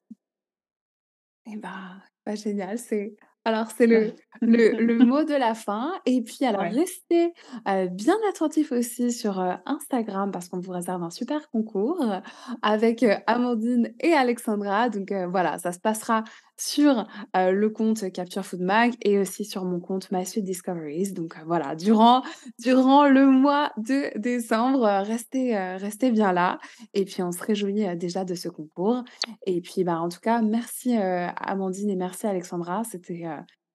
[1.57, 5.93] Bah bah, génial, c'est Alors, c'est le, le, le mot de la fin.
[6.05, 6.69] Et puis, alors, Ouais.
[6.69, 7.33] restez
[7.67, 12.19] euh, bien attentifs aussi sur euh, Instagram parce qu'on vous réserve un super concours euh,
[12.61, 14.89] avec Amandine et Alexandra.
[14.89, 16.23] Donc, voilà, ça se passera
[16.59, 21.13] sur le compte Capture Food Mag et aussi sur mon compte My Sweet Discoveries.
[21.13, 22.23] Donc, voilà, durant,
[22.59, 26.59] durant le mois de décembre, restez, restez bien là.
[26.93, 29.03] Et puis, on se réjouit déjà de ce concours.
[29.45, 32.83] Et puis, bah, en tout cas, merci Amandine et merci Alexandra.
[32.83, 33.25] C'était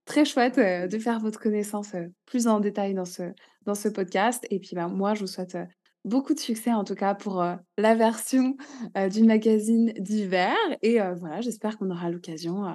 [0.04, 1.92] très chouette de faire votre connaissance
[2.26, 3.22] plus en détail dans ce,
[3.64, 4.46] dans ce podcast.
[4.50, 5.56] Et puis, bah, moi, je vous souhaite
[6.04, 8.56] beaucoup de succès, en tout cas, pour euh, la version
[8.96, 10.54] euh, du magazine d'hiver.
[10.82, 12.72] Et euh, voilà, j'espère qu'on aura l'occasion euh,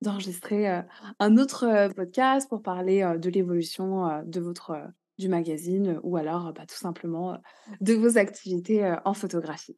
[0.00, 0.82] d'enregistrer euh,
[1.18, 4.86] un autre euh, podcast pour parler euh, de l'évolution euh, de votre, euh,
[5.18, 7.36] du magazine ou alors bah, tout simplement euh,
[7.80, 9.76] de vos activités euh, en photographie.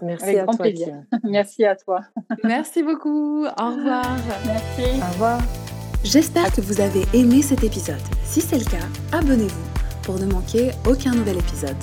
[0.00, 1.02] Merci Avec à grand toi, plaisir.
[1.24, 2.02] Merci à toi.
[2.44, 3.44] Merci beaucoup.
[3.44, 4.16] Au revoir.
[4.46, 5.00] Merci.
[5.02, 5.40] Au revoir.
[6.04, 8.00] J'espère que vous avez aimé cet épisode.
[8.24, 8.86] Si c'est le cas,
[9.16, 9.71] abonnez-vous
[10.02, 11.76] pour ne manquer aucun nouvel épisode.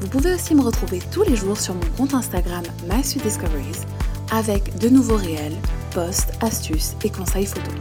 [0.00, 3.86] Vous pouvez aussi me retrouver tous les jours sur mon compte Instagram MySweetDiscoveries
[4.32, 5.56] avec de nouveaux réels,
[5.92, 7.74] posts, astuces et conseils photos.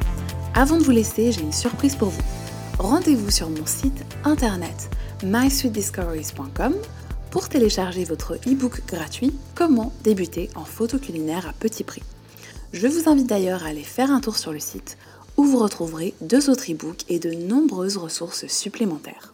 [0.54, 2.22] Avant de vous laisser, j'ai une surprise pour vous.
[2.78, 4.90] Rendez-vous sur mon site internet
[5.24, 6.76] mysweetdiscoveries.com
[7.30, 12.04] pour télécharger votre e-book gratuit Comment débuter en photo culinaire à petit prix.
[12.74, 14.98] Je vous invite d'ailleurs à aller faire un tour sur le site
[15.38, 19.31] où vous retrouverez deux autres e-books et de nombreuses ressources supplémentaires.